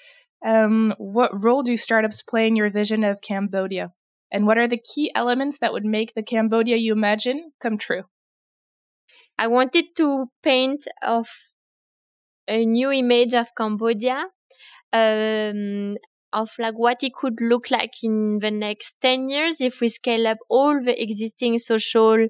Um, 0.44 0.94
what 0.98 1.30
role 1.42 1.62
do 1.62 1.76
startups 1.76 2.20
play 2.22 2.46
in 2.46 2.56
your 2.56 2.70
vision 2.70 3.04
of 3.04 3.22
Cambodia? 3.22 3.92
And 4.30 4.46
what 4.46 4.58
are 4.58 4.68
the 4.68 4.78
key 4.94 5.10
elements 5.14 5.58
that 5.58 5.72
would 5.72 5.84
make 5.84 6.14
the 6.14 6.22
Cambodia 6.22 6.76
you 6.76 6.92
imagine 6.92 7.52
come 7.60 7.78
true? 7.78 8.04
I 9.38 9.46
wanted 9.46 9.94
to 9.96 10.30
paint 10.42 10.86
of 11.02 11.28
a 12.48 12.64
new 12.64 12.90
image 12.90 13.34
of 13.34 13.48
Cambodia, 13.56 14.24
um, 14.92 15.96
of 16.32 16.50
like 16.58 16.74
what 16.76 17.02
it 17.02 17.14
could 17.14 17.36
look 17.40 17.70
like 17.70 17.92
in 18.02 18.40
the 18.40 18.50
next 18.50 18.96
10 19.02 19.28
years 19.28 19.60
if 19.60 19.80
we 19.80 19.88
scale 19.88 20.26
up 20.26 20.38
all 20.50 20.80
the 20.84 21.00
existing 21.02 21.58
social 21.58 22.26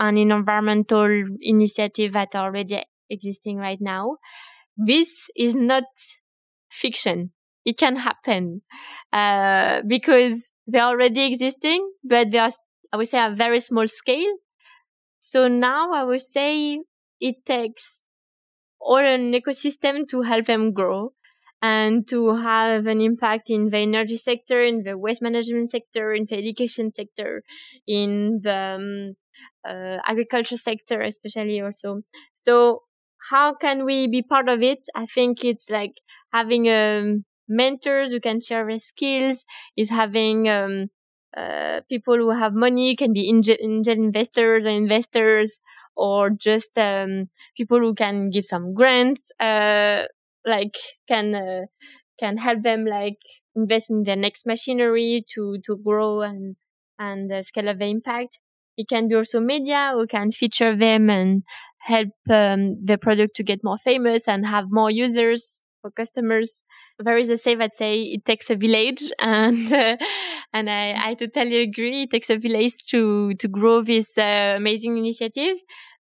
and 0.00 0.18
environmental 0.18 1.06
initiatives 1.40 2.14
that 2.14 2.34
are 2.34 2.46
already 2.46 2.82
existing 3.10 3.58
right 3.58 3.80
now. 3.80 4.16
This 4.76 5.28
is 5.36 5.54
not 5.54 5.84
fiction. 6.70 7.32
It 7.66 7.76
can 7.76 7.96
happen 7.96 8.62
uh, 9.12 9.82
because 9.86 10.42
they're 10.66 10.84
already 10.84 11.26
existing, 11.26 11.92
but 12.02 12.30
they 12.30 12.38
are, 12.38 12.52
I 12.92 12.96
would 12.96 13.08
say, 13.08 13.24
a 13.24 13.34
very 13.36 13.60
small 13.60 13.86
scale. 13.86 14.36
So 15.20 15.48
now 15.48 15.92
I 15.92 16.04
would 16.04 16.22
say 16.22 16.80
it 17.20 17.44
takes 17.44 18.00
all 18.80 18.96
an 18.96 19.32
ecosystem 19.32 20.08
to 20.08 20.22
help 20.22 20.46
them 20.46 20.72
grow 20.72 21.12
and 21.60 22.08
to 22.08 22.36
have 22.36 22.86
an 22.86 23.02
impact 23.02 23.50
in 23.50 23.68
the 23.68 23.76
energy 23.76 24.16
sector, 24.16 24.62
in 24.62 24.82
the 24.82 24.96
waste 24.96 25.20
management 25.20 25.70
sector, 25.70 26.14
in 26.14 26.26
the 26.30 26.38
education 26.38 26.90
sector, 26.90 27.42
in 27.86 28.40
the 28.42 28.78
um, 28.78 29.16
uh, 29.68 29.98
agriculture 30.06 30.56
sector, 30.56 31.00
especially 31.02 31.60
also. 31.60 32.02
So 32.34 32.82
how 33.30 33.54
can 33.54 33.84
we 33.84 34.06
be 34.08 34.22
part 34.22 34.48
of 34.48 34.62
it? 34.62 34.80
I 34.94 35.06
think 35.06 35.44
it's 35.44 35.70
like 35.70 35.92
having 36.32 36.68
um, 36.68 37.24
mentors 37.48 38.10
who 38.10 38.20
can 38.20 38.40
share 38.40 38.66
their 38.66 38.80
skills, 38.80 39.44
is 39.76 39.90
having 39.90 40.48
um, 40.48 40.88
uh, 41.36 41.80
people 41.88 42.16
who 42.16 42.30
have 42.30 42.54
money, 42.54 42.96
can 42.96 43.12
be 43.12 43.28
angel, 43.28 43.56
angel 43.62 43.94
investors 43.94 44.64
and 44.64 44.76
investors, 44.76 45.58
or 45.96 46.30
just 46.30 46.76
um, 46.78 47.28
people 47.56 47.78
who 47.78 47.94
can 47.94 48.30
give 48.30 48.44
some 48.44 48.74
grants, 48.74 49.30
uh, 49.40 50.04
like 50.46 50.76
can 51.08 51.34
uh, 51.34 51.62
can 52.18 52.36
help 52.36 52.62
them 52.62 52.84
like 52.84 53.18
invest 53.54 53.90
in 53.90 54.04
their 54.04 54.16
next 54.16 54.46
machinery 54.46 55.24
to 55.34 55.58
to 55.66 55.76
grow 55.78 56.22
and 56.22 56.56
and 56.98 57.32
uh, 57.32 57.42
scale 57.42 57.68
up 57.68 57.78
the 57.78 57.86
impact. 57.86 58.38
It 58.80 58.86
can 58.88 59.08
be 59.08 59.14
also 59.14 59.40
media 59.40 59.92
who 59.94 60.06
can 60.06 60.32
feature 60.32 60.76
them 60.76 61.10
and 61.10 61.42
help 61.80 62.08
um, 62.30 62.60
the 62.84 62.98
product 62.98 63.36
to 63.36 63.42
get 63.42 63.60
more 63.64 63.78
famous 63.78 64.28
and 64.28 64.46
have 64.46 64.66
more 64.70 64.90
users 64.90 65.62
for 65.82 65.90
customers. 65.90 66.62
There 66.98 67.16
is 67.16 67.30
a 67.30 67.38
say 67.38 67.54
that 67.56 67.72
say 67.74 68.02
it 68.02 68.24
takes 68.24 68.50
a 68.50 68.56
village, 68.56 69.02
and 69.18 69.72
uh, 69.72 69.96
and 70.52 70.68
I, 70.70 71.10
I 71.10 71.14
totally 71.14 71.58
agree. 71.62 72.02
It 72.02 72.10
takes 72.10 72.30
a 72.30 72.36
village 72.38 72.74
to 72.90 73.34
to 73.34 73.48
grow 73.48 73.82
these 73.82 74.12
uh, 74.18 74.54
amazing 74.56 74.98
initiatives. 74.98 75.60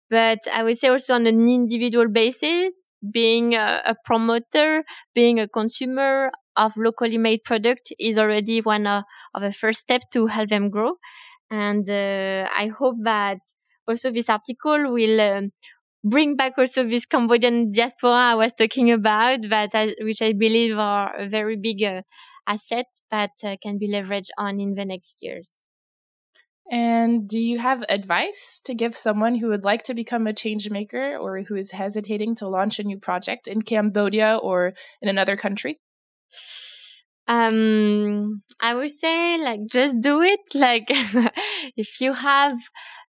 But 0.09 0.39
I 0.51 0.63
would 0.63 0.77
say 0.77 0.87
also 0.87 1.13
on 1.13 1.27
an 1.27 1.47
individual 1.47 2.07
basis, 2.09 2.89
being 3.13 3.53
a, 3.53 3.81
a 3.85 3.95
promoter, 4.05 4.83
being 5.13 5.39
a 5.39 5.47
consumer 5.47 6.31
of 6.57 6.71
locally 6.75 7.17
made 7.17 7.43
product 7.43 7.93
is 7.99 8.17
already 8.17 8.59
one 8.61 8.87
of, 8.87 9.03
of 9.35 9.41
the 9.43 9.53
first 9.53 9.79
step 9.81 10.01
to 10.13 10.25
help 10.27 10.49
them 10.49 10.69
grow. 10.71 10.93
And 11.51 11.89
uh, 11.89 12.47
I 12.55 12.67
hope 12.67 12.97
that 13.03 13.39
also 13.87 14.11
this 14.11 14.29
article 14.29 14.93
will 14.93 15.19
um, 15.21 15.51
bring 16.03 16.35
back 16.35 16.53
also 16.57 16.87
this 16.87 17.05
Cambodian 17.05 17.71
diaspora 17.71 18.11
I 18.11 18.35
was 18.35 18.53
talking 18.53 18.91
about, 18.91 19.39
but 19.49 19.71
I, 19.73 19.95
which 20.01 20.21
I 20.21 20.33
believe 20.33 20.77
are 20.77 21.15
a 21.15 21.27
very 21.27 21.57
big 21.57 21.83
uh, 21.83 22.01
asset 22.47 22.85
that 23.11 23.31
uh, 23.43 23.55
can 23.61 23.77
be 23.77 23.89
leveraged 23.89 24.29
on 24.37 24.59
in 24.59 24.75
the 24.75 24.85
next 24.85 25.17
years. 25.21 25.65
And 26.71 27.27
do 27.27 27.39
you 27.39 27.57
have 27.57 27.83
advice 27.89 28.61
to 28.65 28.75
give 28.75 28.95
someone 28.95 29.35
who 29.35 29.47
would 29.47 29.63
like 29.63 29.81
to 29.83 29.95
become 29.95 30.27
a 30.27 30.33
change 30.33 30.69
maker 30.69 31.17
or 31.17 31.41
who 31.41 31.55
is 31.55 31.71
hesitating 31.71 32.35
to 32.35 32.47
launch 32.47 32.77
a 32.77 32.83
new 32.83 32.99
project 32.99 33.47
in 33.47 33.63
Cambodia 33.63 34.37
or 34.37 34.73
in 35.01 35.09
another 35.09 35.35
country? 35.35 35.79
Um, 37.29 38.41
I 38.59 38.73
would 38.73 38.91
say 38.91 39.37
like 39.39 39.61
just 39.71 39.99
do 40.01 40.21
it. 40.21 40.39
Like 40.55 40.85
if 41.77 42.01
you 42.01 42.13
have 42.13 42.57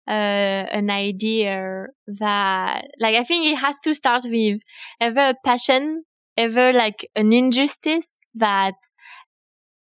uh, 0.06 0.68
an 0.78 0.90
idea 0.90 1.86
that 2.06 2.84
like 3.00 3.16
I 3.16 3.24
think 3.24 3.46
it 3.46 3.56
has 3.56 3.76
to 3.84 3.94
start 3.94 4.24
with 4.26 4.60
ever 5.00 5.30
a 5.30 5.34
passion, 5.44 6.04
ever 6.36 6.72
like 6.72 7.08
an 7.16 7.32
injustice 7.32 8.28
that 8.34 8.74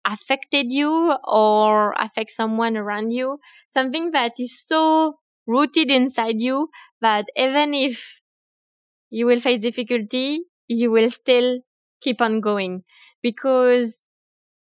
affected 0.06 0.72
you 0.72 1.16
or 1.26 1.94
affect 2.00 2.32
someone 2.32 2.78
around 2.78 3.12
you, 3.12 3.40
something 3.68 4.12
that 4.12 4.34
is 4.40 4.60
so 4.66 5.18
rooted 5.46 5.92
inside 5.92 6.40
you 6.42 6.70
that 7.02 7.26
even 7.36 7.74
if 7.74 8.22
you 9.10 9.26
will 9.26 9.40
face 9.40 9.62
difficulty, 9.62 10.42
you 10.68 10.92
will 10.92 11.10
still 11.10 11.60
keep 12.02 12.22
on 12.22 12.42
going 12.42 12.84
because 13.22 14.00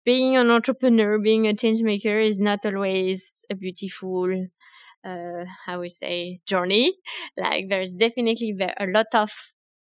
being 0.04 0.36
an 0.36 0.50
entrepreneur, 0.50 1.18
being 1.18 1.46
a 1.46 1.54
change 1.54 1.82
maker 1.82 2.18
is 2.18 2.38
not 2.38 2.64
always 2.64 3.32
a 3.50 3.54
beautiful 3.54 4.30
uh, 5.04 5.44
I 5.66 5.76
would 5.76 5.92
say 5.92 6.40
journey. 6.46 6.94
Like 7.38 7.66
there's 7.68 7.92
definitely 7.92 8.56
a 8.78 8.86
lot 8.86 9.06
of 9.14 9.30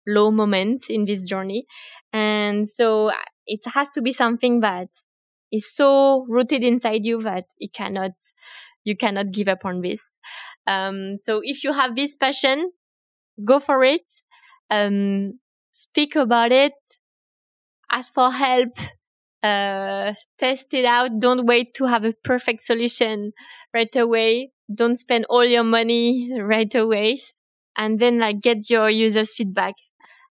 low 0.08 0.32
moments 0.32 0.88
in 0.90 1.06
this 1.06 1.24
journey. 1.26 1.66
And 2.14 2.70
so 2.70 3.12
it 3.46 3.62
has 3.74 3.90
to 3.92 4.02
be 4.02 4.14
something 4.14 4.62
that 4.62 4.88
is 5.52 5.74
so 5.74 6.26
rooted 6.30 6.64
inside 6.64 7.06
you 7.06 7.22
that 7.24 7.46
it 7.60 7.74
cannot, 7.74 8.12
you 8.84 8.96
cannot 8.96 9.32
give 9.32 9.48
up 9.48 9.66
on 9.66 9.82
this. 9.82 10.18
Um, 10.68 11.18
so 11.18 11.42
if 11.44 11.64
you 11.64 11.74
have 11.74 11.96
this 11.96 12.16
passion, 12.16 12.72
go 13.46 13.60
for 13.60 13.84
it. 13.84 14.04
Um, 14.72 15.40
speak 15.74 16.16
about 16.16 16.52
it. 16.52 16.74
Ask 17.92 18.14
for 18.16 18.32
help. 18.32 18.78
Uh, 19.42 20.14
test 20.38 20.74
it 20.74 20.86
out. 20.86 21.20
Don't 21.20 21.46
wait 21.46 21.74
to 21.76 21.86
have 21.86 22.04
a 22.04 22.14
perfect 22.24 22.62
solution 22.62 23.32
right 23.74 23.96
away. 23.96 24.52
Don't 24.74 24.98
spend 24.98 25.26
all 25.30 25.46
your 25.46 25.64
money 25.64 26.30
right 26.42 26.74
away. 26.76 27.18
And 27.78 28.00
then 28.00 28.20
like 28.20 28.42
get 28.42 28.70
your 28.70 28.90
users 28.90 29.34
feedback. 29.34 29.76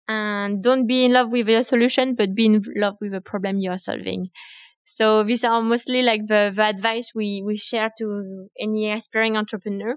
And 0.08 0.62
don't 0.62 0.86
be 0.86 1.04
in 1.04 1.12
love 1.12 1.30
with 1.32 1.48
your 1.48 1.64
solution 1.64 2.14
but 2.14 2.34
be 2.34 2.46
in 2.46 2.64
love 2.76 2.96
with 3.00 3.12
the 3.12 3.20
problem 3.20 3.58
you're 3.60 3.78
solving. 3.78 4.30
So 4.84 5.24
these 5.24 5.44
are 5.44 5.62
mostly 5.62 6.02
like 6.02 6.26
the, 6.28 6.52
the 6.54 6.64
advice 6.64 7.12
we, 7.14 7.42
we 7.44 7.56
share 7.56 7.90
to 7.98 8.48
any 8.60 8.90
aspiring 8.92 9.36
entrepreneur. 9.36 9.96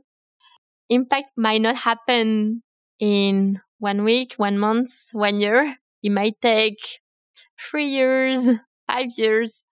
Impact 0.90 1.32
might 1.38 1.62
not 1.62 1.78
happen 1.78 2.64
in 3.00 3.62
one 3.80 4.04
week 4.04 4.34
one 4.38 4.58
month 4.58 4.92
one 5.12 5.40
year. 5.40 5.78
It 6.04 6.12
might 6.12 6.42
take 6.42 6.78
three 7.60 7.88
years 7.88 8.50
five 8.88 9.08
years 9.18 9.64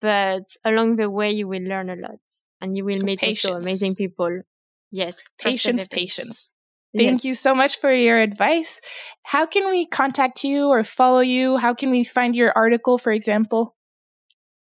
but 0.00 0.44
along 0.64 0.96
the 0.96 1.10
way 1.10 1.30
you 1.30 1.48
will 1.48 1.62
learn 1.62 1.90
a 1.90 1.96
lot 1.96 2.20
and 2.60 2.76
you 2.76 2.84
will 2.84 3.00
so 3.00 3.06
meet 3.06 3.18
patience. 3.18 3.44
also 3.44 3.60
amazing 3.60 3.94
people. 3.94 4.42
Yes. 4.90 5.16
Patience, 5.38 5.88
patience. 5.88 6.50
Thank 6.96 7.18
yes. 7.18 7.24
you 7.24 7.34
so 7.34 7.54
much 7.54 7.78
for 7.80 7.92
your 7.92 8.18
advice. 8.18 8.80
How 9.22 9.44
can 9.44 9.68
we 9.70 9.86
contact 9.86 10.44
you 10.44 10.68
or 10.68 10.84
follow 10.84 11.20
you? 11.20 11.58
How 11.58 11.74
can 11.74 11.90
we 11.90 12.04
find 12.04 12.34
your 12.34 12.52
article, 12.56 12.96
for 12.96 13.12
example? 13.12 13.74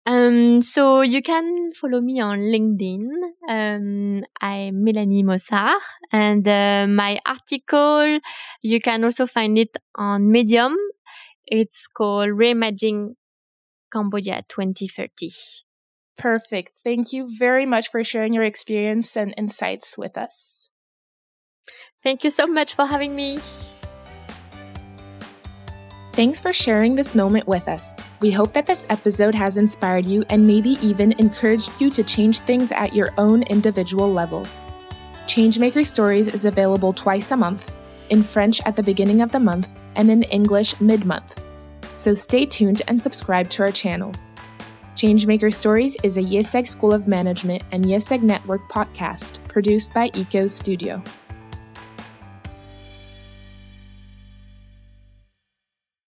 Um, 0.04 0.62
so 0.62 1.02
you 1.02 1.22
can 1.22 1.72
follow 1.72 2.00
me 2.00 2.20
on 2.20 2.38
LinkedIn. 2.38 3.06
Um, 3.48 4.24
I'm 4.40 4.84
Mélanie 4.84 5.24
Mossard 5.24 5.78
and 6.12 6.46
uh, 6.46 6.86
my 6.88 7.20
article, 7.24 8.18
you 8.62 8.80
can 8.80 9.04
also 9.04 9.26
find 9.26 9.58
it 9.58 9.76
on 9.94 10.30
Medium. 10.30 10.76
It's 11.46 11.86
called 11.86 12.30
Reimagining 12.30 13.14
Cambodia 13.92 14.44
2030. 14.48 15.30
Perfect. 16.16 16.72
Thank 16.84 17.12
you 17.12 17.30
very 17.38 17.64
much 17.64 17.90
for 17.90 18.04
sharing 18.04 18.32
your 18.34 18.44
experience 18.44 19.16
and 19.16 19.34
insights 19.36 19.96
with 19.96 20.18
us. 20.18 20.70
Thank 22.02 22.24
you 22.24 22.30
so 22.30 22.46
much 22.46 22.74
for 22.74 22.86
having 22.86 23.14
me. 23.14 23.38
Thanks 26.12 26.40
for 26.40 26.52
sharing 26.52 26.96
this 26.96 27.14
moment 27.14 27.46
with 27.46 27.68
us. 27.68 28.00
We 28.20 28.30
hope 28.30 28.52
that 28.52 28.66
this 28.66 28.86
episode 28.90 29.34
has 29.34 29.56
inspired 29.56 30.04
you 30.04 30.24
and 30.28 30.46
maybe 30.46 30.70
even 30.82 31.12
encouraged 31.12 31.72
you 31.80 31.90
to 31.90 32.02
change 32.02 32.40
things 32.40 32.72
at 32.72 32.94
your 32.94 33.14
own 33.16 33.42
individual 33.44 34.12
level. 34.12 34.44
Changemaker 35.26 35.86
Stories 35.86 36.28
is 36.28 36.44
available 36.44 36.92
twice 36.92 37.30
a 37.30 37.36
month, 37.36 37.74
in 38.10 38.22
French 38.22 38.60
at 38.66 38.76
the 38.76 38.82
beginning 38.82 39.22
of 39.22 39.30
the 39.32 39.40
month 39.40 39.68
and 39.94 40.10
in 40.10 40.24
English 40.24 40.78
mid 40.80 41.04
month. 41.04 41.42
So 42.00 42.14
stay 42.14 42.46
tuned 42.46 42.80
and 42.88 43.02
subscribe 43.02 43.50
to 43.50 43.62
our 43.62 43.70
channel. 43.70 44.14
Changemaker 44.94 45.52
Stories 45.52 45.98
is 46.02 46.16
a 46.16 46.22
IÉSEG 46.22 46.66
School 46.66 46.94
of 46.94 47.06
Management 47.06 47.62
and 47.72 47.84
IÉSEG 47.84 48.22
Network 48.22 48.66
podcast 48.70 49.46
produced 49.48 49.92
by 49.92 50.10
ECO 50.14 50.46
Studio. 50.46 51.04